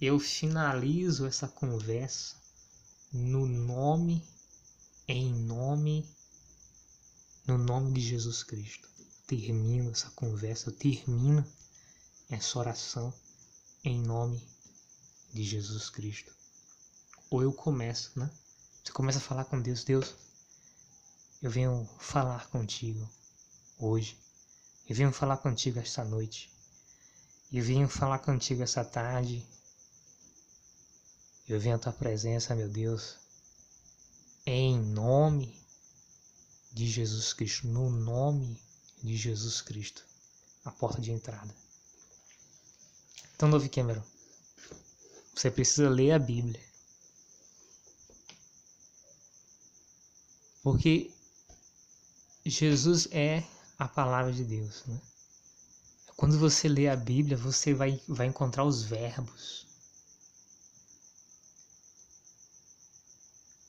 [0.00, 2.36] eu finalizo essa conversa
[3.12, 4.24] no nome,
[5.06, 6.08] em nome,
[7.46, 8.88] no nome de Jesus Cristo.
[9.26, 11.44] Termino essa conversa, eu termino
[12.28, 13.12] essa oração
[13.84, 14.46] em nome
[15.32, 16.32] de Jesus Cristo.
[17.30, 18.30] Ou eu começo, né?
[18.84, 20.14] Você começa a falar com Deus, Deus,
[21.42, 23.08] eu venho falar contigo
[23.78, 24.18] hoje.
[24.88, 26.50] Eu venho falar contigo esta noite.
[27.52, 29.46] Eu venho falar contigo essa tarde.
[31.46, 33.16] Eu venho à tua presença, meu Deus,
[34.44, 35.58] em nome
[36.72, 38.60] de Jesus Cristo, no nome
[39.02, 40.04] de Jesus Cristo,
[40.64, 41.54] a porta de entrada.
[43.38, 44.02] Então, Novi Cameron,
[45.32, 46.60] você precisa ler a Bíblia.
[50.60, 51.12] Porque
[52.44, 53.44] Jesus é
[53.78, 54.84] a palavra de Deus.
[54.86, 55.00] Né?
[56.16, 59.68] Quando você lê a Bíblia, você vai, vai encontrar os verbos.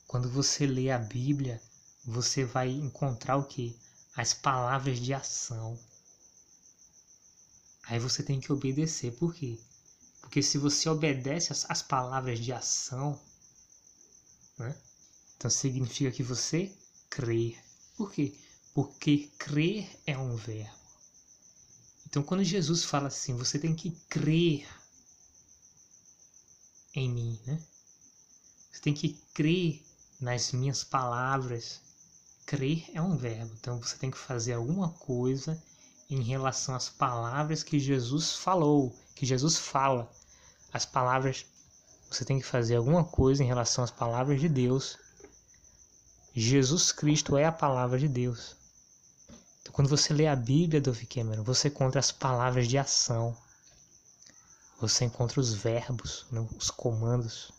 [0.08, 1.62] Quando você lê a Bíblia,
[2.04, 3.78] você vai encontrar o que?
[4.16, 5.78] As palavras de ação.
[7.90, 9.10] Aí você tem que obedecer.
[9.16, 9.58] Por quê?
[10.20, 13.20] Porque se você obedece às, às palavras de ação,
[14.56, 14.76] né?
[15.36, 16.72] então significa que você
[17.10, 17.58] crê.
[17.96, 18.32] Por quê?
[18.72, 20.78] Porque crer é um verbo.
[22.06, 24.68] Então, quando Jesus fala assim, você tem que crer
[26.94, 27.60] em mim, né?
[28.70, 29.82] Você tem que crer
[30.20, 31.80] nas minhas palavras.
[32.46, 33.52] Crer é um verbo.
[33.58, 35.60] Então, você tem que fazer alguma coisa
[36.10, 40.10] em relação às palavras que Jesus falou, que Jesus fala.
[40.72, 41.46] As palavras,
[42.10, 44.98] você tem que fazer alguma coisa em relação às palavras de Deus.
[46.34, 48.56] Jesus Cristo é a palavra de Deus.
[49.62, 53.36] Então, quando você lê a Bíblia, Dove Cameron, você encontra as palavras de ação.
[54.80, 57.52] Você encontra os verbos, né, os comandos.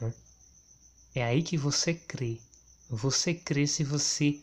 [0.00, 0.14] Né?
[1.14, 2.40] É aí que você crê.
[2.88, 4.40] Você crê se você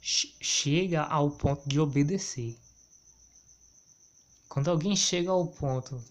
[0.00, 2.58] chega ao ponto de obedecer.
[4.48, 6.02] Quando alguém chega ao ponto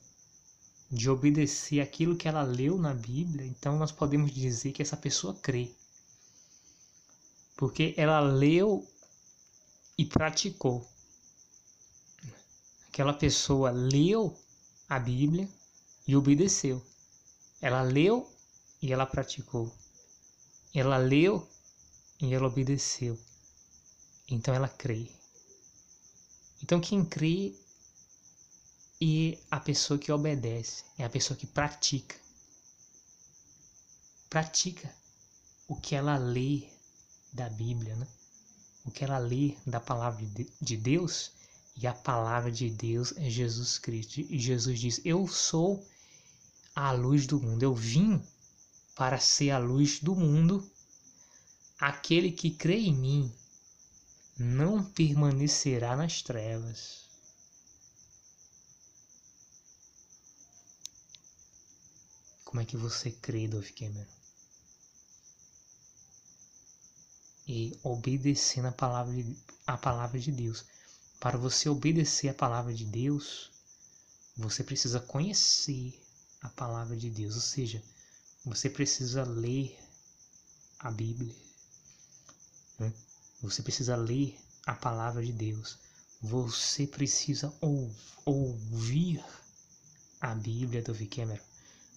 [0.91, 5.35] de obedecer aquilo que ela leu na Bíblia, então nós podemos dizer que essa pessoa
[5.35, 5.71] crê.
[7.57, 8.87] Porque ela leu
[9.97, 10.87] e praticou.
[12.87, 14.37] Aquela pessoa leu
[14.87, 15.49] a Bíblia
[16.07, 16.81] e obedeceu.
[17.61, 18.31] Ela leu
[18.81, 19.71] e ela praticou.
[20.73, 21.47] Ela leu
[22.21, 23.19] e ela obedeceu.
[24.29, 25.09] Então ela crê.
[26.61, 27.55] Então quem crê
[29.01, 32.15] é a pessoa que obedece, é a pessoa que pratica.
[34.29, 34.93] Pratica
[35.67, 36.67] o que ela lê
[37.33, 38.07] da Bíblia, né?
[38.85, 40.25] O que ela lê da palavra
[40.61, 41.31] de Deus,
[41.81, 44.19] e a palavra de Deus é Jesus Cristo.
[44.19, 45.85] E Jesus diz: Eu sou
[46.75, 47.63] a luz do mundo.
[47.63, 48.21] Eu vim
[48.95, 50.69] para ser a luz do mundo.
[51.79, 53.33] Aquele que crê em mim
[54.39, 57.09] não permanecerá nas trevas.
[62.45, 64.09] Como é que você crê, Dove Cameron?
[67.45, 69.37] E obedecendo a palavra, de,
[69.67, 70.63] a palavra de Deus.
[71.19, 73.51] Para você obedecer a palavra de Deus,
[74.37, 76.01] você precisa conhecer
[76.41, 77.83] a palavra de Deus, ou seja,
[78.45, 79.77] você precisa ler
[80.79, 81.35] a Bíblia,
[82.79, 82.93] né?
[83.41, 85.77] Você precisa ler a palavra de Deus,
[86.21, 87.89] você precisa ou,
[88.25, 89.23] ouvir
[90.19, 91.43] a Bíblia do Cameron,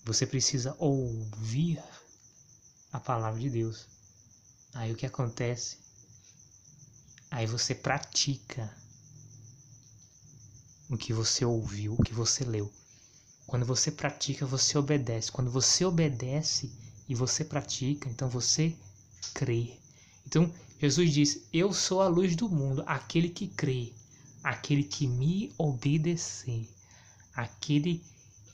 [0.05, 1.83] você precisa ouvir
[2.93, 3.87] a palavra de Deus.
[4.75, 5.77] Aí o que acontece?
[7.31, 8.75] Aí você pratica
[10.89, 12.71] o que você ouviu, o que você leu.
[13.47, 15.33] Quando você pratica, você obedece.
[15.33, 16.71] Quando você obedece
[17.09, 18.77] e você pratica, então você
[19.35, 19.79] crê.
[20.27, 20.53] Então,
[20.83, 23.93] Jesus diz: Eu sou a luz do mundo, aquele que crê,
[24.43, 26.69] aquele que me obedecer,
[27.37, 28.03] aquele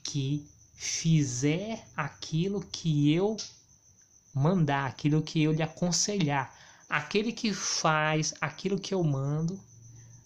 [0.04, 3.34] que fizer aquilo que eu
[4.34, 6.54] mandar, aquilo que eu lhe aconselhar,
[6.86, 9.58] aquele que faz aquilo que eu mando,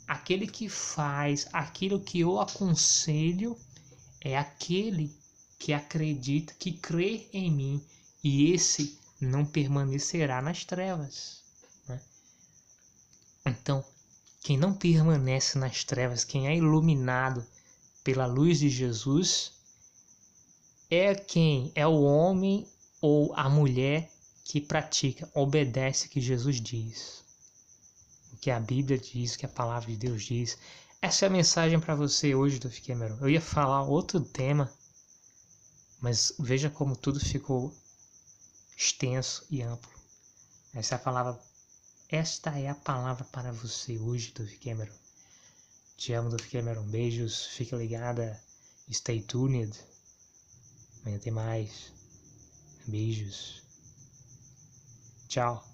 [0.09, 3.57] aquele que faz aquilo que eu aconselho
[4.21, 5.15] é aquele
[5.57, 7.85] que acredita, que crê em mim,
[8.25, 11.42] e esse não permanecerá nas trevas.
[13.45, 13.85] Então,
[14.41, 17.45] quem não permanece nas trevas, quem é iluminado
[18.03, 19.53] pela luz de Jesus,
[20.91, 22.67] é quem é o homem
[23.01, 24.11] ou a mulher
[24.45, 27.23] que pratica, obedece o que Jesus diz.
[28.33, 30.59] O que a Bíblia diz, o que a palavra de Deus diz,
[31.01, 33.19] essa é a mensagem para você hoje do Cameron.
[33.21, 34.73] Eu ia falar outro tema,
[36.01, 37.75] mas veja como tudo ficou
[38.77, 39.91] extenso e amplo.
[40.73, 41.52] Essa é a palavra.
[42.13, 44.93] Esta é a palavra para você hoje, do Cameron.
[45.97, 46.85] Te amo, do Cameron.
[46.85, 48.39] Beijos, fica ligada.
[48.91, 49.75] Stay tuned.
[51.01, 51.91] Amanhã tem mais.
[52.87, 53.63] Beijos.
[55.27, 55.72] Tchau.